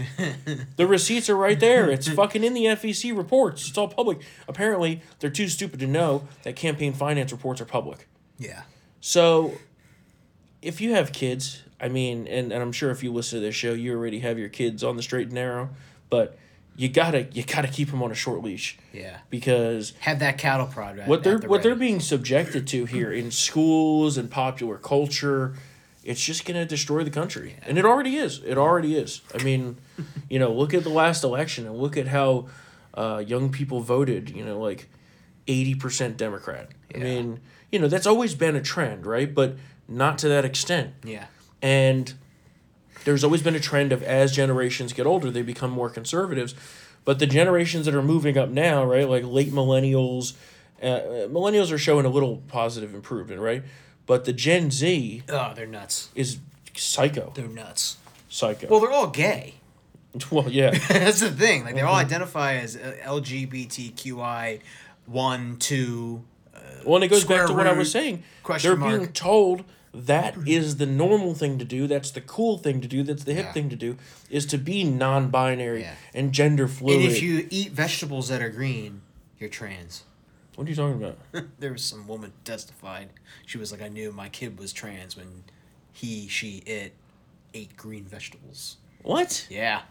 The 0.75 0.85
receipts 0.85 1.27
are 1.27 1.35
right 1.35 1.59
there. 1.59 1.89
It's 1.89 2.07
fucking 2.07 2.43
in 2.43 2.53
the 2.53 2.65
FEC 2.65 3.15
reports. 3.17 3.67
It's 3.67 3.77
all 3.77 3.87
public. 3.87 4.19
Apparently, 4.47 5.01
they're 5.19 5.31
too 5.31 5.47
stupid 5.47 5.79
to 5.79 5.87
know 5.87 6.27
that 6.43 6.55
campaign 6.55 6.93
finance 6.93 7.31
reports 7.31 7.59
are 7.61 7.65
public. 7.65 8.07
Yeah. 8.37 8.63
So, 9.01 9.53
if 10.61 10.79
you 10.79 10.93
have 10.93 11.11
kids, 11.11 11.62
I 11.79 11.89
mean, 11.89 12.27
and, 12.27 12.51
and 12.51 12.61
I'm 12.61 12.71
sure 12.71 12.91
if 12.91 13.03
you 13.03 13.11
listen 13.11 13.39
to 13.39 13.45
this 13.45 13.55
show, 13.55 13.73
you 13.73 13.93
already 13.93 14.19
have 14.19 14.39
your 14.39 14.49
kids 14.49 14.83
on 14.83 14.95
the 14.95 15.03
straight 15.03 15.27
and 15.27 15.33
narrow, 15.33 15.69
but 16.09 16.37
you 16.75 16.89
gotta 16.89 17.27
you 17.31 17.43
gotta 17.43 17.67
keep 17.67 17.91
them 17.91 18.01
on 18.01 18.11
a 18.11 18.15
short 18.15 18.41
leash. 18.43 18.77
Yeah. 18.91 19.17
because 19.29 19.93
Have 19.99 20.19
that 20.19 20.37
cattle 20.37 20.67
prod. 20.67 20.99
At, 20.99 21.07
what 21.07 21.23
they're 21.23 21.39
the 21.39 21.47
what 21.47 21.63
they're 21.63 21.75
being 21.75 21.99
subjected 21.99 22.67
to 22.67 22.85
here 22.85 23.11
in 23.11 23.31
schools 23.31 24.17
and 24.17 24.29
popular 24.29 24.77
culture 24.77 25.55
it's 26.03 26.21
just 26.21 26.45
to 26.45 26.65
destroy 26.65 27.05
the 27.05 27.09
country. 27.09 27.55
And 27.65 27.77
it 27.77 27.85
already 27.85 28.17
is. 28.17 28.41
It 28.45 28.57
already 28.57 28.97
is. 28.97 29.21
I 29.33 29.43
mean 29.43 29.77
you 30.29 30.39
know 30.39 30.51
look 30.51 30.73
at 30.73 30.83
the 30.83 30.89
last 30.89 31.23
election 31.23 31.65
and 31.67 31.77
look 31.77 31.97
at 31.97 32.07
how 32.07 32.47
uh, 32.93 33.23
young 33.25 33.51
people 33.51 33.81
voted 33.81 34.29
you 34.29 34.43
know 34.43 34.59
like 34.59 34.89
80% 35.47 36.17
democrat. 36.17 36.69
I 36.93 36.97
mean 36.99 37.39
you 37.71 37.79
know 37.79 37.87
that's 37.87 38.07
always 38.07 38.33
been 38.33 38.55
a 38.55 38.61
trend 38.61 39.05
right? 39.05 39.33
But 39.33 39.57
not 39.87 40.17
to 40.19 40.29
that 40.29 40.43
extent. 40.45 40.93
Yeah. 41.03 41.25
And 41.63 42.13
there's 43.05 43.23
always 43.23 43.41
been 43.41 43.55
a 43.55 43.59
trend 43.59 43.91
of 43.91 44.03
as 44.03 44.31
generations 44.31 44.93
get 44.93 45.07
older, 45.07 45.31
they 45.31 45.41
become 45.41 45.71
more 45.71 45.89
conservatives. 45.89 46.53
But 47.05 47.17
the 47.19 47.25
generations 47.27 47.85
that 47.87 47.95
are 47.95 48.01
moving 48.03 48.37
up 48.37 48.49
now, 48.49 48.85
right, 48.85 49.09
like 49.09 49.23
late 49.25 49.51
millennials, 49.51 50.33
uh, 50.81 50.85
uh, 50.85 51.01
millennials 51.27 51.71
are 51.71 51.77
showing 51.77 52.05
a 52.05 52.09
little 52.09 52.43
positive 52.47 52.93
improvement, 52.93 53.41
right? 53.41 53.63
But 54.05 54.25
the 54.25 54.31
Gen 54.33 54.69
Z 54.71 55.23
Oh, 55.29 55.53
they're 55.55 55.65
nuts. 55.67 56.09
is 56.15 56.37
psycho, 56.75 57.31
They're 57.35 57.47
nuts. 57.47 57.97
psycho. 58.29 58.67
Well, 58.67 58.79
they're 58.79 58.91
all 58.91 59.07
gay. 59.07 59.55
well, 60.31 60.49
yeah, 60.49 60.71
That's 60.87 61.19
the 61.19 61.31
thing. 61.31 61.65
Like 61.65 61.73
they 61.75 61.81
Mm-hmm. 61.81 61.89
all 61.89 61.95
identify 61.95 62.53
as 62.55 62.75
uh, 62.77 62.95
LGBTQI 63.03 64.59
one, 65.05 65.57
two. 65.57 66.23
Well, 66.85 66.95
and 66.95 67.03
it 67.03 67.07
goes 67.09 67.23
back 67.25 67.47
to 67.47 67.53
what 67.53 67.67
I 67.67 67.73
was 67.73 67.91
saying. 67.91 68.23
question 68.43 68.69
They're 68.71 68.77
mark. 68.77 68.99
being 68.99 69.11
told 69.13 69.63
that 69.93 70.35
is 70.47 70.77
the 70.77 70.85
normal 70.85 71.33
thing 71.35 71.57
to 71.59 71.65
do. 71.65 71.85
That's 71.87 72.11
the 72.11 72.21
cool 72.21 72.57
thing 72.57 72.81
to 72.81 72.87
do. 72.87 73.03
That's 73.03 73.23
the 73.23 73.33
hip 73.33 73.45
Yeah. 73.47 73.51
thing 73.53 73.69
to 73.69 73.75
do. 73.75 73.97
Is 74.29 74.45
to 74.47 74.57
be 74.57 74.83
non-binary 74.83 75.81
Yeah. 75.81 75.95
and 76.13 76.31
gender 76.31 76.67
fluid. 76.67 77.01
And 77.01 77.11
if 77.11 77.21
you 77.21 77.47
eat 77.51 77.71
vegetables 77.71 78.29
that 78.29 78.41
are 78.41 78.49
green, 78.49 79.01
you're 79.39 79.49
trans. 79.49 80.03
what 80.55 80.67
are 80.67 80.69
you 80.69 80.75
talking 80.75 81.01
about? 81.03 81.17
there 81.59 81.71
was 81.71 81.83
some 81.83 82.07
woman 82.07 82.31
testified. 82.43 83.09
She 83.45 83.57
was 83.57 83.71
like, 83.71 83.81
I 83.81 83.87
knew 83.87 84.11
my 84.11 84.29
kid 84.29 84.59
was 84.59 84.71
trans 84.73 85.15
when 85.17 85.43
he, 85.91 86.27
she, 86.27 86.57
it 86.65 86.93
ate 87.53 87.75
green 87.77 88.05
vegetables. 88.05 88.77
what? 89.01 89.45
Yeah. 89.49 89.81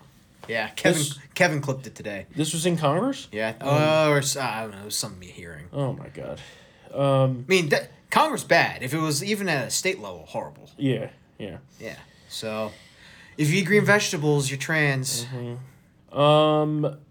Yeah. 0.49 0.69
Kevin 0.71 0.99
This- 0.99 1.19
Kevin 1.35 1.61
clipped 1.61 1.87
it 1.87 1.95
today. 1.95 2.27
This 2.35 2.53
was 2.53 2.67
in 2.67 2.77
Congress? 2.77 3.29
Yeah. 3.31 3.55
Oh, 3.61 4.11
or 4.11 4.19
s- 4.19 4.37
I 4.37 4.63
don't 4.63 4.73
know. 4.73 4.83
It 4.83 4.85
was 4.87 4.97
something 4.97 5.21
me 5.21 5.27
hearing. 5.27 5.67
Oh 5.73 5.93
my 5.93 6.09
god. 6.09 6.41
Um. 6.93 7.45
I 7.49 7.51
mean, 7.53 7.69
that, 7.71 7.91
Congress 8.13 8.45
bad. 8.45 8.83
If 8.83 8.93
it 8.95 8.99
was 8.99 9.25
even 9.25 9.49
at 9.49 9.67
a 9.67 9.71
state 9.71 9.99
level, 9.99 10.27
horrible. 10.29 10.71
Yeah. 10.77 11.09
Yeah. 11.39 11.57
Yeah. 11.81 11.97
So, 12.29 12.71
if 13.37 13.51
you 13.51 13.63
eat 13.63 13.65
green 13.65 13.85
vegetables, 13.85 14.49
you're 14.51 14.59
trans. 14.59 15.27
Um. 16.13 16.99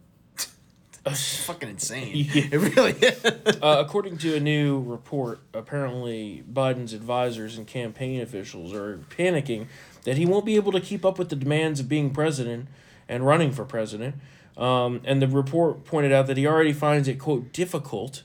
It's 1.03 1.43
fucking 1.45 1.67
insane. 1.67 2.11
Yeah. 2.31 2.43
It 2.51 2.77
really 2.77 2.91
is. 2.91 3.25
Uh, 3.59 3.83
according 3.83 4.19
to 4.19 4.35
a 4.35 4.39
new 4.39 4.79
report, 4.79 5.39
apparently 5.51 6.43
Biden's 6.47 6.93
advisors 6.93 7.57
and 7.57 7.65
campaign 7.65 8.21
officials 8.21 8.71
are 8.71 8.99
panicking 9.09 9.65
that 10.03 10.17
he 10.17 10.27
won't 10.27 10.45
be 10.45 10.57
able 10.57 10.71
to 10.73 10.79
keep 10.79 11.03
up 11.03 11.17
with 11.17 11.29
the 11.29 11.35
demands 11.35 11.79
of 11.79 11.89
being 11.89 12.11
president 12.11 12.67
and 13.09 13.25
running 13.25 13.51
for 13.51 13.65
president. 13.65 14.13
Um, 14.55 15.01
and 15.03 15.19
the 15.23 15.27
report 15.27 15.85
pointed 15.85 16.11
out 16.11 16.27
that 16.27 16.37
he 16.37 16.45
already 16.45 16.71
finds 16.71 17.07
it 17.07 17.15
quote 17.17 17.51
difficult 17.51 18.21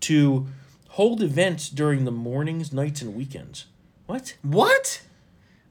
to 0.00 0.46
hold 0.94 1.22
events 1.22 1.68
during 1.68 2.04
the 2.04 2.10
mornings, 2.12 2.72
nights, 2.72 3.02
and 3.02 3.14
weekends. 3.14 3.66
What? 4.06 4.36
What? 4.42 5.02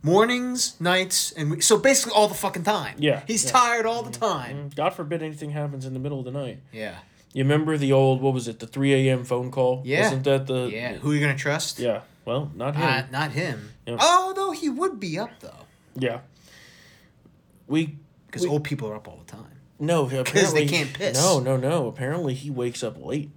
Mornings, 0.02 0.80
nights, 0.82 1.32
and 1.32 1.52
we- 1.52 1.62
so 1.62 1.78
basically 1.78 2.12
all 2.14 2.28
the 2.28 2.34
fucking 2.34 2.64
time. 2.64 2.96
Yeah, 3.00 3.22
He's 3.26 3.46
yeah. 3.46 3.52
tired 3.52 3.86
all 3.86 4.04
the 4.04 4.12
time. 4.12 4.70
God 4.76 4.94
forbid 4.94 5.22
anything 5.24 5.52
happens 5.52 5.86
in 5.86 5.94
the 5.94 6.00
middle 6.00 6.20
of 6.20 6.26
the 6.26 6.32
night. 6.32 6.60
Yeah. 6.74 6.98
You 7.32 7.44
remember 7.44 7.78
the 7.78 7.94
old 7.94 8.22
what 8.22 8.34
was 8.34 8.48
it? 8.50 8.60
The 8.60 8.68
three 8.68 8.94
a.m. 8.94 9.24
phone 9.24 9.50
call. 9.50 9.82
Yeah. 9.86 10.04
Wasn't 10.04 10.24
that 10.26 10.46
the? 10.48 10.66
Yeah. 10.66 10.96
Who 10.98 11.12
are 11.12 11.14
you 11.16 11.22
gonna 11.22 11.36
trust? 11.38 11.80
Yeah. 11.80 12.02
Well, 12.26 12.52
not 12.54 12.76
him. 12.76 12.84
Uh, 12.84 13.04
not 13.12 13.32
him. 13.32 13.72
Yeah. 13.88 13.98
Oh, 14.00 14.34
though 14.36 14.52
he 14.52 14.70
would 14.70 15.00
be 15.00 15.18
up 15.18 15.32
though, 15.40 15.66
yeah. 15.96 16.20
We 17.68 17.96
because 18.28 18.46
old 18.46 18.64
people 18.64 18.90
are 18.90 18.96
up 18.96 19.08
all 19.08 19.18
the 19.26 19.32
time. 19.32 19.58
no 19.80 20.06
apparently 20.06 20.68
can't 20.68 20.94
piss. 20.94 21.16
No, 21.18 21.40
no, 21.40 21.56
no. 21.58 21.88
Apparently 21.88 22.34
he 22.34 22.50
wakes 22.50 22.84
up 22.84 23.04
late. 23.04 23.30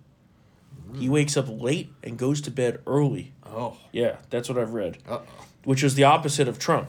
He 0.99 1.09
wakes 1.09 1.37
up 1.37 1.47
late 1.49 1.93
and 2.03 2.19
goes 2.19 2.41
to 2.43 2.51
bed 2.51 2.81
early. 2.87 3.33
Oh. 3.45 3.77
Yeah, 3.93 4.17
that's 4.31 4.49
what 4.49 4.59
I've 4.59 4.73
read. 4.75 4.99
Uh 5.09 5.19
oh. 5.19 5.23
Which 5.65 5.83
was 5.83 5.95
the 5.95 6.05
opposite 6.05 6.49
of 6.49 6.59
Trump. 6.59 6.89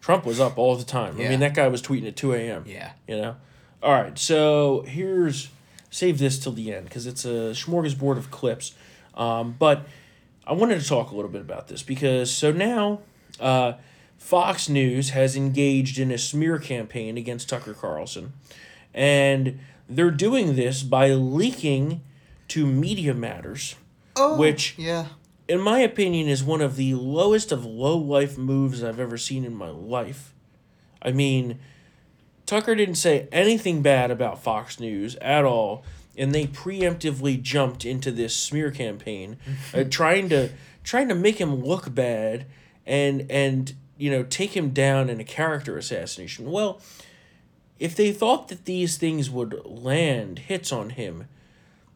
Trump 0.00 0.26
was 0.26 0.38
up 0.38 0.58
all 0.58 0.76
the 0.76 0.84
time. 0.84 1.18
Yeah. 1.18 1.26
I 1.26 1.28
mean, 1.30 1.40
that 1.40 1.54
guy 1.54 1.66
was 1.68 1.80
tweeting 1.80 2.06
at 2.06 2.16
two 2.16 2.32
a.m. 2.34 2.64
Yeah. 2.66 2.92
You 3.08 3.16
know. 3.16 3.36
All 3.82 3.92
right, 3.92 4.18
so 4.18 4.82
here's 4.86 5.50
save 5.90 6.18
this 6.18 6.38
till 6.38 6.52
the 6.52 6.74
end 6.74 6.86
because 6.86 7.06
it's 7.06 7.24
a 7.24 7.52
smorgasbord 7.52 8.16
of 8.16 8.30
clips. 8.30 8.74
Um, 9.14 9.54
but 9.58 9.86
I 10.46 10.52
wanted 10.52 10.80
to 10.80 10.88
talk 10.88 11.10
a 11.10 11.14
little 11.14 11.30
bit 11.30 11.40
about 11.40 11.68
this 11.68 11.82
because 11.82 12.30
so 12.30 12.50
now 12.50 13.00
uh, 13.38 13.74
Fox 14.18 14.68
News 14.68 15.10
has 15.10 15.36
engaged 15.36 15.98
in 15.98 16.10
a 16.10 16.18
smear 16.18 16.58
campaign 16.58 17.16
against 17.16 17.48
Tucker 17.48 17.74
Carlson, 17.74 18.32
and 18.92 19.60
they're 19.88 20.10
doing 20.10 20.56
this 20.56 20.82
by 20.82 21.10
leaking 21.10 22.00
to 22.54 22.64
Media 22.66 23.12
Matters, 23.14 23.74
Oh. 24.14 24.36
which 24.38 24.74
Yeah. 24.78 25.06
in 25.48 25.60
my 25.60 25.80
opinion, 25.80 26.28
is 26.28 26.44
one 26.44 26.60
of 26.60 26.76
the 26.76 26.94
lowest 26.94 27.50
of 27.50 27.64
low 27.64 27.96
life 27.98 28.38
moves 28.38 28.82
I've 28.84 29.00
ever 29.00 29.18
seen 29.18 29.44
in 29.44 29.56
my 29.56 29.70
life. 29.70 30.32
I 31.02 31.10
mean, 31.10 31.58
Tucker 32.46 32.76
didn't 32.76 32.94
say 32.94 33.26
anything 33.32 33.82
bad 33.82 34.10
about 34.12 34.40
Fox 34.42 34.78
News 34.78 35.16
at 35.16 35.44
all. 35.44 35.84
and 36.16 36.32
they 36.32 36.46
preemptively 36.46 37.42
jumped 37.42 37.84
into 37.84 38.12
this 38.12 38.36
smear 38.36 38.70
campaign, 38.70 39.36
uh, 39.74 39.82
trying 39.90 40.28
to 40.28 40.48
trying 40.84 41.08
to 41.08 41.14
make 41.16 41.40
him 41.40 41.64
look 41.64 41.92
bad 41.92 42.46
and 42.86 43.26
and 43.28 43.74
you 43.98 44.08
know 44.12 44.22
take 44.22 44.56
him 44.56 44.70
down 44.70 45.10
in 45.10 45.18
a 45.18 45.24
character 45.24 45.76
assassination. 45.76 46.48
Well, 46.52 46.80
if 47.80 47.96
they 47.96 48.12
thought 48.12 48.46
that 48.46 48.64
these 48.64 48.96
things 48.96 49.28
would 49.28 49.60
land 49.66 50.38
hits 50.38 50.70
on 50.70 50.90
him, 50.90 51.26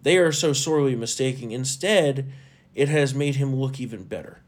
they 0.08 0.16
are 0.16 0.32
so 0.32 0.54
sorely 0.54 0.96
mistaken. 0.96 1.52
Instead, 1.52 2.32
it 2.74 2.88
has 2.88 3.14
made 3.14 3.36
him 3.36 3.54
look 3.54 3.78
even 3.78 4.04
better. 4.04 4.38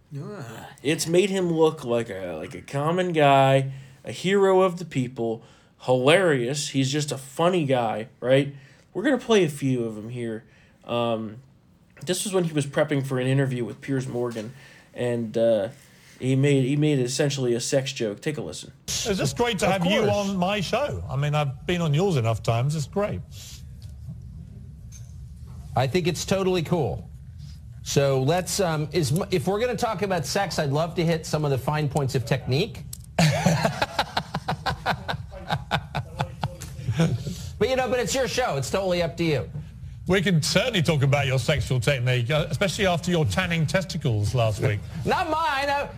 It's 0.82 1.06
made 1.06 1.28
him 1.28 1.52
look 1.52 1.84
like 1.84 2.08
a 2.08 2.32
like 2.38 2.54
a 2.54 2.62
common 2.62 3.12
guy, 3.12 3.72
a 4.02 4.10
hero 4.10 4.62
of 4.62 4.78
the 4.78 4.86
people, 4.86 5.42
hilarious. 5.82 6.70
He's 6.70 6.90
just 6.90 7.12
a 7.12 7.18
funny 7.18 7.66
guy, 7.66 8.08
right? 8.20 8.54
We're 8.94 9.02
gonna 9.02 9.18
play 9.18 9.44
a 9.44 9.50
few 9.50 9.84
of 9.84 9.96
them 9.96 10.08
here. 10.08 10.44
Um, 10.86 11.36
this 12.06 12.24
was 12.24 12.32
when 12.32 12.44
he 12.44 12.54
was 12.54 12.64
prepping 12.64 13.06
for 13.06 13.20
an 13.20 13.26
interview 13.26 13.62
with 13.62 13.82
Piers 13.82 14.08
Morgan, 14.08 14.54
and 14.94 15.36
uh, 15.36 15.68
he 16.18 16.36
made 16.36 16.64
he 16.64 16.76
made 16.76 17.00
essentially 17.00 17.52
a 17.52 17.60
sex 17.60 17.92
joke. 17.92 18.22
Take 18.22 18.38
a 18.38 18.42
listen. 18.42 18.72
It's 18.86 19.04
just 19.04 19.36
great 19.36 19.58
to 19.58 19.66
Of 19.66 19.72
have 19.72 19.86
you 19.86 20.08
on 20.08 20.38
my 20.38 20.62
show. 20.62 21.04
I 21.08 21.16
mean, 21.16 21.34
I've 21.34 21.66
been 21.66 21.82
on 21.82 21.92
yours 21.92 22.16
enough 22.16 22.42
times. 22.42 22.74
It's 22.74 22.86
great. 22.86 23.20
I 25.76 25.86
think 25.86 26.06
it's 26.06 26.24
totally 26.24 26.62
cool. 26.62 27.08
So 27.82 28.22
let's, 28.22 28.60
um, 28.60 28.88
is, 28.92 29.18
if 29.30 29.46
we're 29.46 29.58
going 29.58 29.74
to 29.74 29.82
talk 29.82 30.02
about 30.02 30.26
sex, 30.26 30.58
I'd 30.58 30.70
love 30.70 30.94
to 30.96 31.04
hit 31.04 31.24
some 31.24 31.44
of 31.44 31.50
the 31.50 31.58
fine 31.58 31.88
points 31.88 32.14
of 32.14 32.24
technique. 32.24 32.82
but 33.16 33.26
you 37.68 37.76
know, 37.76 37.88
but 37.88 38.00
it's 38.00 38.14
your 38.14 38.28
show. 38.28 38.56
It's 38.56 38.70
totally 38.70 39.02
up 39.02 39.16
to 39.16 39.24
you. 39.24 39.50
We 40.06 40.20
can 40.20 40.42
certainly 40.42 40.82
talk 40.82 41.02
about 41.02 41.26
your 41.26 41.38
sexual 41.38 41.78
technique, 41.78 42.30
uh, 42.30 42.46
especially 42.50 42.86
after 42.86 43.12
your 43.12 43.24
tanning 43.24 43.66
testicles 43.66 44.34
last 44.34 44.60
week. 44.60 44.80
Not 45.04 45.30
mine. 45.30 45.68
Uh, 45.68 45.88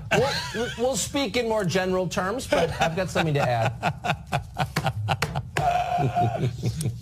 we'll, 0.54 0.68
we'll 0.78 0.96
speak 0.96 1.36
in 1.36 1.48
more 1.48 1.64
general 1.64 2.06
terms, 2.06 2.46
but 2.46 2.70
I've 2.80 2.94
got 2.94 3.08
something 3.08 3.34
to 3.34 3.40
add. 3.40 3.72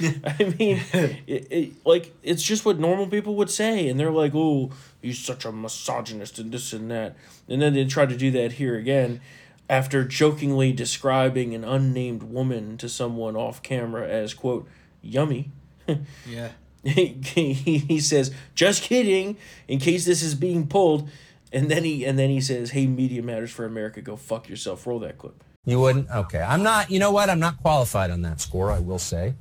I 0.24 0.54
mean, 0.58 0.82
it, 1.26 1.46
it, 1.50 1.72
like 1.84 2.14
it's 2.22 2.42
just 2.42 2.64
what 2.64 2.78
normal 2.78 3.06
people 3.06 3.34
would 3.36 3.50
say, 3.50 3.88
and 3.88 3.98
they're 3.98 4.10
like, 4.10 4.32
"Oh, 4.34 4.70
he's 5.02 5.18
such 5.18 5.44
a 5.44 5.52
misogynist 5.52 6.38
and 6.38 6.52
this 6.52 6.72
and 6.72 6.90
that," 6.90 7.16
and 7.48 7.60
then 7.60 7.74
they 7.74 7.84
try 7.84 8.06
to 8.06 8.16
do 8.16 8.30
that 8.32 8.52
here 8.52 8.76
again, 8.76 9.20
after 9.68 10.04
jokingly 10.04 10.72
describing 10.72 11.54
an 11.54 11.64
unnamed 11.64 12.22
woman 12.22 12.76
to 12.78 12.88
someone 12.88 13.36
off 13.36 13.62
camera 13.62 14.08
as 14.08 14.34
quote 14.34 14.68
yummy. 15.02 15.50
Yeah. 16.26 16.50
he, 16.82 17.52
he, 17.52 17.78
he 17.78 18.00
says, 18.00 18.32
"Just 18.54 18.82
kidding," 18.82 19.36
in 19.68 19.78
case 19.80 20.06
this 20.06 20.22
is 20.22 20.34
being 20.34 20.66
pulled, 20.66 21.10
and 21.52 21.70
then 21.70 21.84
he 21.84 22.04
and 22.04 22.18
then 22.18 22.30
he 22.30 22.40
says, 22.40 22.70
"Hey, 22.70 22.86
Media 22.86 23.22
Matters 23.22 23.50
for 23.50 23.66
America, 23.66 24.00
go 24.00 24.16
fuck 24.16 24.48
yourself." 24.48 24.86
Roll 24.86 24.98
that 25.00 25.18
clip. 25.18 25.44
You 25.66 25.78
wouldn't? 25.78 26.08
Okay. 26.10 26.40
I'm 26.40 26.62
not, 26.62 26.90
you 26.90 26.98
know 26.98 27.10
what? 27.10 27.28
I'm 27.28 27.38
not 27.38 27.60
qualified 27.60 28.10
on 28.10 28.22
that 28.22 28.40
score, 28.40 28.70
I 28.70 28.78
will 28.78 28.98
say. 28.98 29.34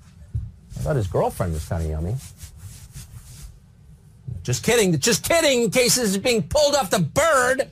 I 0.80 0.82
thought 0.82 0.96
his 0.96 1.08
girlfriend 1.08 1.52
was 1.54 1.66
kind 1.66 1.84
of 1.84 1.90
yummy. 1.90 2.16
Just 4.44 4.64
kidding. 4.64 4.98
Just 4.98 5.28
kidding 5.28 5.64
in 5.64 5.72
case 5.72 5.96
this 5.96 6.10
is 6.10 6.18
being 6.18 6.42
pulled 6.44 6.74
off 6.76 6.90
the 6.90 7.00
bird. 7.00 7.70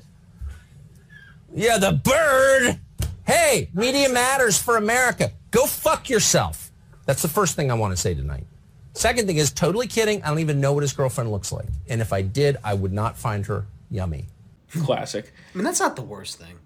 Yeah, 1.54 1.78
the 1.78 1.94
bird. 1.94 2.80
Hey, 3.26 3.70
media 3.74 4.10
matters 4.10 4.58
for 4.58 4.76
America. 4.76 5.32
Go 5.52 5.66
fuck 5.66 6.10
yourself. 6.10 6.72
That's 7.06 7.22
the 7.22 7.30
first 7.30 7.56
thing 7.56 7.72
I 7.72 7.76
want 7.76 7.94
to 7.94 7.98
say 7.98 8.14
tonight. 8.14 8.46
Second 8.94 9.28
thing 9.28 9.38
is 9.38 9.52
totally 9.52 9.88
kidding. 9.88 10.22
I 10.24 10.28
don't 10.28 10.40
even 10.40 10.60
know 10.60 10.74
what 10.74 10.84
his 10.84 10.92
girlfriend 10.92 11.32
looks 11.32 11.52
like. 11.52 11.68
And 11.88 12.02
if 12.02 12.12
I 12.12 12.22
did, 12.22 12.58
I 12.64 12.74
would 12.74 12.92
not 12.92 13.18
find 13.18 13.46
her 13.46 13.66
yummy. 13.90 14.26
Classic. 14.72 15.32
I 15.54 15.58
mean, 15.58 15.64
that's 15.64 15.80
not 15.80 15.96
the 15.96 16.02
worst 16.02 16.40
thing. 16.40 16.58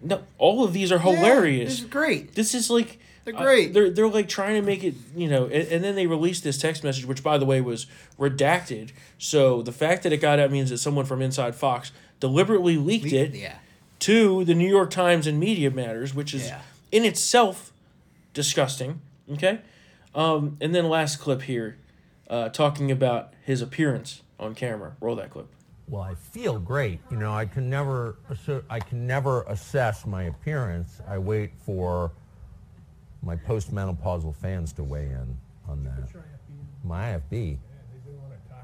No, 0.00 0.22
all 0.38 0.64
of 0.64 0.72
these 0.72 0.92
are 0.92 0.98
hilarious. 0.98 1.58
Yeah, 1.58 1.64
this 1.64 1.78
is 1.80 1.84
great. 1.86 2.34
This 2.34 2.54
is 2.54 2.70
like 2.70 3.00
They're 3.24 3.36
uh, 3.36 3.42
great. 3.42 3.72
they're 3.72 3.90
they're 3.90 4.08
like 4.08 4.28
trying 4.28 4.54
to 4.56 4.62
make 4.62 4.82
it, 4.82 4.94
you 5.14 5.28
know, 5.28 5.44
and, 5.44 5.68
and 5.68 5.84
then 5.84 5.94
they 5.94 6.06
released 6.06 6.42
this 6.44 6.58
text 6.58 6.82
message, 6.82 7.04
which 7.04 7.22
by 7.22 7.38
the 7.38 7.44
way 7.44 7.60
was 7.60 7.86
redacted. 8.18 8.90
So 9.18 9.62
the 9.62 9.72
fact 9.72 10.02
that 10.02 10.12
it 10.12 10.18
got 10.18 10.38
out 10.38 10.50
means 10.50 10.70
that 10.70 10.78
someone 10.78 11.04
from 11.04 11.22
inside 11.22 11.54
Fox 11.54 11.92
deliberately 12.20 12.76
leaked 12.76 13.12
it 13.12 13.34
Yeah. 13.34 13.56
to 14.00 14.44
the 14.44 14.54
New 14.54 14.68
York 14.68 14.90
Times 14.90 15.26
and 15.26 15.38
Media 15.38 15.70
Matters, 15.70 16.14
which 16.14 16.34
is 16.34 16.46
Yeah. 16.46 16.62
in 16.90 17.04
itself 17.04 17.72
disgusting. 18.34 19.00
Okay, 19.32 19.60
um, 20.14 20.56
and 20.60 20.74
then 20.74 20.88
last 20.88 21.16
clip 21.20 21.42
here, 21.42 21.76
uh, 22.28 22.48
talking 22.48 22.90
about 22.90 23.32
his 23.44 23.62
appearance 23.62 24.22
on 24.40 24.54
camera. 24.54 24.96
Roll 25.00 25.14
that 25.16 25.30
clip. 25.30 25.46
Well, 25.88 26.02
I 26.02 26.14
feel 26.14 26.58
great. 26.58 27.00
You 27.10 27.16
know, 27.18 27.32
I 27.32 27.44
can 27.46 27.68
never 27.70 28.16
assu- 28.30 28.64
I 28.68 28.80
can 28.80 29.06
never 29.06 29.42
assess 29.42 30.06
my 30.06 30.24
appearance. 30.24 31.00
I 31.06 31.18
wait 31.18 31.52
for 31.64 32.10
my 33.22 33.36
postmenopausal 33.36 34.34
fans 34.34 34.72
to 34.74 34.82
weigh 34.82 35.06
in 35.06 35.36
on 35.68 35.84
that. 35.84 36.10
My 36.84 37.20
IFB. 37.30 37.58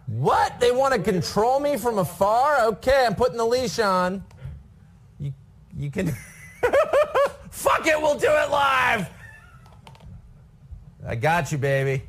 What? 0.06 0.58
They 0.58 0.72
want 0.72 0.94
to 0.94 1.00
control 1.00 1.60
me 1.60 1.76
from 1.76 1.98
afar? 1.98 2.64
Okay, 2.66 3.04
I'm 3.06 3.14
putting 3.14 3.36
the 3.36 3.44
leash 3.44 3.78
on. 3.78 4.24
You 5.20 5.32
you 5.76 5.90
can 5.90 6.14
Fuck 7.50 7.86
it, 7.86 8.00
we'll 8.00 8.18
do 8.18 8.30
it 8.30 8.50
live. 8.50 9.08
I 11.06 11.16
got 11.16 11.50
you, 11.52 11.58
baby. 11.58 12.04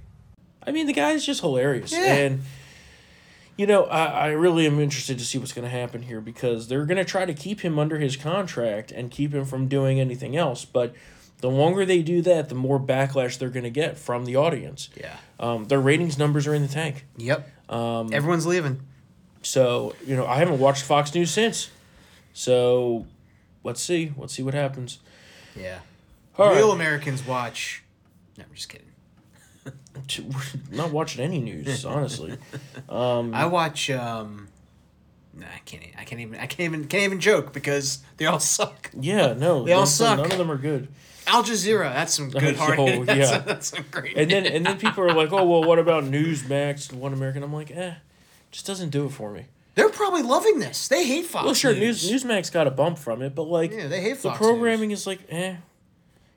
I 0.65 0.71
mean, 0.71 0.87
the 0.87 0.93
guy's 0.93 1.25
just 1.25 1.41
hilarious. 1.41 1.91
Yeah. 1.91 2.13
And, 2.13 2.41
you 3.57 3.65
know, 3.65 3.85
I, 3.85 4.05
I 4.05 4.27
really 4.29 4.65
am 4.67 4.79
interested 4.79 5.17
to 5.19 5.25
see 5.25 5.37
what's 5.37 5.53
going 5.53 5.63
to 5.65 5.69
happen 5.69 6.03
here 6.03 6.21
because 6.21 6.67
they're 6.67 6.85
going 6.85 6.97
to 6.97 7.05
try 7.05 7.25
to 7.25 7.33
keep 7.33 7.61
him 7.61 7.79
under 7.79 7.97
his 7.97 8.15
contract 8.15 8.91
and 8.91 9.09
keep 9.09 9.33
him 9.33 9.45
from 9.45 9.67
doing 9.67 9.99
anything 9.99 10.35
else. 10.35 10.65
But 10.65 10.93
the 11.39 11.49
longer 11.49 11.85
they 11.85 12.01
do 12.01 12.21
that, 12.23 12.49
the 12.49 12.55
more 12.55 12.79
backlash 12.79 13.37
they're 13.37 13.49
going 13.49 13.63
to 13.63 13.69
get 13.69 13.97
from 13.97 14.25
the 14.25 14.35
audience. 14.35 14.89
Yeah. 14.99 15.15
Um, 15.39 15.65
their 15.65 15.79
ratings 15.79 16.17
numbers 16.17 16.47
are 16.47 16.53
in 16.53 16.61
the 16.61 16.67
tank. 16.67 17.05
Yep. 17.17 17.49
Um, 17.69 18.13
Everyone's 18.13 18.45
leaving. 18.45 18.81
So, 19.41 19.95
you 20.05 20.15
know, 20.15 20.25
I 20.25 20.35
haven't 20.37 20.59
watched 20.59 20.83
Fox 20.83 21.13
News 21.15 21.31
since. 21.31 21.69
So, 22.33 23.05
let's 23.63 23.81
see. 23.81 24.11
Let's 24.17 24.33
see 24.33 24.43
what 24.43 24.53
happens. 24.53 24.99
Yeah. 25.55 25.79
All 26.37 26.53
Real 26.53 26.67
right. 26.69 26.75
Americans 26.75 27.25
watch. 27.25 27.83
No, 28.37 28.43
I'm 28.47 28.53
just 28.55 28.69
kidding. 28.69 28.85
We're 29.65 30.41
not 30.77 30.91
watching 30.91 31.23
any 31.23 31.39
news, 31.39 31.85
honestly. 31.85 32.37
Um, 32.89 33.35
I 33.35 33.45
watch. 33.45 33.89
um 33.91 34.47
Nah, 35.33 35.45
I 35.45 35.59
can't. 35.63 35.83
I 35.97 36.03
can't 36.03 36.21
even. 36.21 36.35
I 36.39 36.47
can't 36.47 36.61
even. 36.61 36.87
Can't 36.87 37.03
even 37.03 37.19
joke 37.19 37.53
because 37.53 37.99
they 38.17 38.25
all 38.25 38.39
suck. 38.39 38.89
yeah, 38.99 39.33
no. 39.33 39.63
They 39.63 39.73
all 39.73 39.85
suck. 39.85 40.17
None 40.17 40.31
of 40.31 40.37
them 40.37 40.49
are 40.51 40.57
good. 40.57 40.87
Al 41.29 41.43
Jazeera. 41.43 41.93
That's 41.93 42.13
some 42.13 42.29
good 42.29 42.55
Oh, 42.59 42.75
hard. 42.75 42.77
that's, 43.07 43.31
yeah. 43.31 43.37
that's 43.39 43.67
some 43.67 43.85
great. 43.91 44.17
and 44.17 44.29
then 44.29 44.45
and 44.45 44.65
then 44.65 44.77
people 44.85 45.03
are 45.03 45.13
like, 45.13 45.31
oh 45.31 45.45
well, 45.45 45.63
what 45.63 45.79
about 45.79 46.03
Newsmax, 46.03 46.91
One 46.93 47.13
American? 47.13 47.43
I'm 47.43 47.53
like, 47.53 47.71
eh, 47.71 47.95
just 48.51 48.65
doesn't 48.65 48.89
do 48.89 49.05
it 49.05 49.09
for 49.09 49.31
me. 49.31 49.45
They're 49.75 49.89
probably 49.89 50.23
loving 50.23 50.59
this. 50.59 50.87
They 50.87 51.05
hate 51.05 51.25
Fox. 51.25 51.45
well, 51.45 51.53
sure, 51.53 51.73
News. 51.73 52.09
News 52.09 52.23
Newsmax 52.23 52.51
got 52.51 52.67
a 52.67 52.71
bump 52.71 52.97
from 52.97 53.21
it, 53.21 53.33
but 53.33 53.43
like, 53.43 53.71
Yeah, 53.71 53.87
they 53.87 54.01
hate 54.01 54.15
the 54.15 54.29
Fox 54.29 54.37
programming 54.37 54.91
is 54.91 55.07
like, 55.07 55.19
eh, 55.29 55.55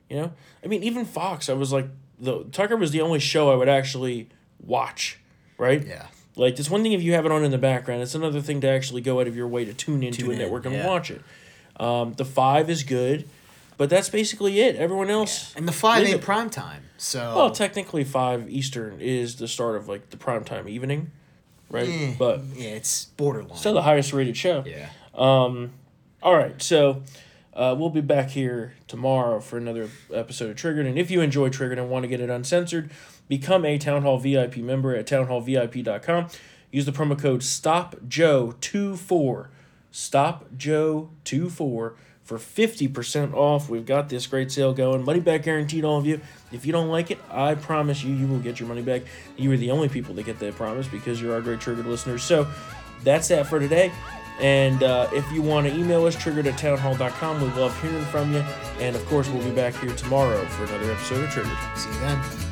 you 0.09 0.15
know. 0.15 0.31
I 0.63 0.67
mean, 0.67 0.83
even 0.83 1.03
Fox, 1.03 1.49
I 1.49 1.53
was 1.53 1.73
like, 1.73 1.87
the 2.19 2.45
Tucker 2.51 2.77
was 2.77 2.91
the 2.91 3.01
only 3.01 3.19
show 3.19 3.51
I 3.51 3.55
would 3.55 3.67
actually 3.67 4.29
watch, 4.65 5.19
right? 5.57 5.85
Yeah. 5.85 6.07
Like 6.35 6.57
it's 6.57 6.69
one 6.69 6.83
thing 6.83 6.93
if 6.93 7.01
you 7.03 7.13
have 7.13 7.25
it 7.25 7.31
on 7.31 7.43
in 7.43 7.51
the 7.51 7.57
background. 7.57 8.01
It's 8.01 8.15
another 8.15 8.41
thing 8.41 8.61
to 8.61 8.67
actually 8.69 9.01
go 9.01 9.19
out 9.19 9.27
of 9.27 9.35
your 9.35 9.47
way 9.47 9.65
to 9.65 9.73
tune 9.73 10.03
into 10.03 10.21
Tune 10.21 10.29
a 10.29 10.33
in, 10.33 10.39
network 10.39 10.65
and 10.65 10.75
yeah. 10.75 10.87
watch 10.87 11.11
it. 11.11 11.21
Um, 11.79 12.13
the 12.13 12.25
five 12.25 12.69
is 12.69 12.83
good, 12.83 13.27
but 13.77 13.89
that's 13.89 14.09
basically 14.09 14.59
it. 14.61 14.75
Everyone 14.75 15.09
else 15.09 15.53
And 15.55 15.67
the 15.67 15.71
five 15.71 16.05
ain't 16.05 16.21
prime 16.21 16.49
time. 16.49 16.83
So 16.97 17.35
Well, 17.35 17.51
technically, 17.51 18.03
five 18.03 18.49
Eastern 18.49 18.99
is 19.01 19.35
the 19.37 19.47
start 19.47 19.75
of 19.75 19.87
like 19.87 20.09
the 20.09 20.17
prime 20.17 20.43
time 20.43 20.67
evening, 20.69 21.11
right? 21.69 21.87
eh, 21.89 22.13
But 22.17 22.41
yeah, 22.55 22.69
it's 22.71 23.05
borderline. 23.17 23.57
still 23.57 23.73
the 23.73 23.81
highest 23.81 24.13
rated 24.13 24.37
show. 24.37 24.63
yeah. 24.65 24.89
Um, 25.13 25.71
all 26.21 26.35
right, 26.35 26.61
so 26.61 27.03
uh, 27.53 27.75
we'll 27.77 27.89
be 27.89 28.01
back 28.01 28.29
here 28.31 28.73
tomorrow 28.87 29.39
for 29.41 29.57
another 29.57 29.89
episode 30.13 30.49
of 30.49 30.55
Triggered. 30.55 30.85
And 30.87 30.97
if 30.97 31.11
you 31.11 31.19
enjoy 31.21 31.49
Triggered 31.49 31.77
and 31.77 31.89
want 31.89 32.03
to 32.03 32.07
get 32.07 32.19
it 32.21 32.29
uncensored, 32.29 32.89
become 33.27 33.65
a 33.65 33.77
Town 33.77 34.01
Hall 34.03 34.17
VIP 34.17 34.57
member 34.57 34.95
at 34.95 35.05
townhallvip.com. 35.05 36.27
Use 36.71 36.85
the 36.85 36.91
promo 36.91 37.19
code 37.19 37.41
STOPJOE24. 37.41 39.47
StopJoe24 39.91 41.93
for 42.23 42.37
50% 42.37 43.33
off. 43.33 43.69
We've 43.69 43.85
got 43.85 44.09
this 44.09 44.27
great 44.27 44.51
sale 44.51 44.73
going. 44.73 45.03
Money 45.03 45.19
back 45.19 45.43
guaranteed, 45.43 45.83
all 45.83 45.97
of 45.97 46.05
you. 46.05 46.21
If 46.51 46.65
you 46.65 46.71
don't 46.71 46.89
like 46.89 47.11
it, 47.11 47.19
I 47.29 47.55
promise 47.55 48.03
you, 48.03 48.13
you 48.13 48.27
will 48.27 48.39
get 48.39 48.59
your 48.59 48.69
money 48.69 48.81
back. 48.81 49.03
You 49.37 49.51
are 49.51 49.57
the 49.57 49.71
only 49.71 49.89
people 49.89 50.13
that 50.15 50.23
get 50.23 50.39
that 50.39 50.55
promise 50.55 50.87
because 50.87 51.21
you're 51.21 51.33
our 51.33 51.41
great 51.41 51.59
Triggered 51.59 51.85
listeners. 51.85 52.23
So 52.23 52.47
that's 53.03 53.27
that 53.27 53.47
for 53.47 53.59
today. 53.59 53.91
And 54.39 54.81
uh, 54.81 55.09
if 55.13 55.29
you 55.31 55.41
want 55.41 55.67
to 55.67 55.73
email 55.73 56.05
us, 56.05 56.15
triggered 56.15 56.47
at 56.47 56.57
townhall.com. 56.57 57.41
We 57.41 57.47
love 57.59 57.79
hearing 57.81 58.03
from 58.05 58.33
you. 58.33 58.43
And 58.79 58.95
of 58.95 59.05
course, 59.05 59.29
we'll 59.29 59.43
be 59.43 59.51
back 59.51 59.75
here 59.75 59.93
tomorrow 59.93 60.43
for 60.45 60.63
another 60.63 60.91
episode 60.91 61.23
of 61.23 61.29
Triggered. 61.29 61.57
See 61.75 61.89
you 61.89 61.99
then. 61.99 62.42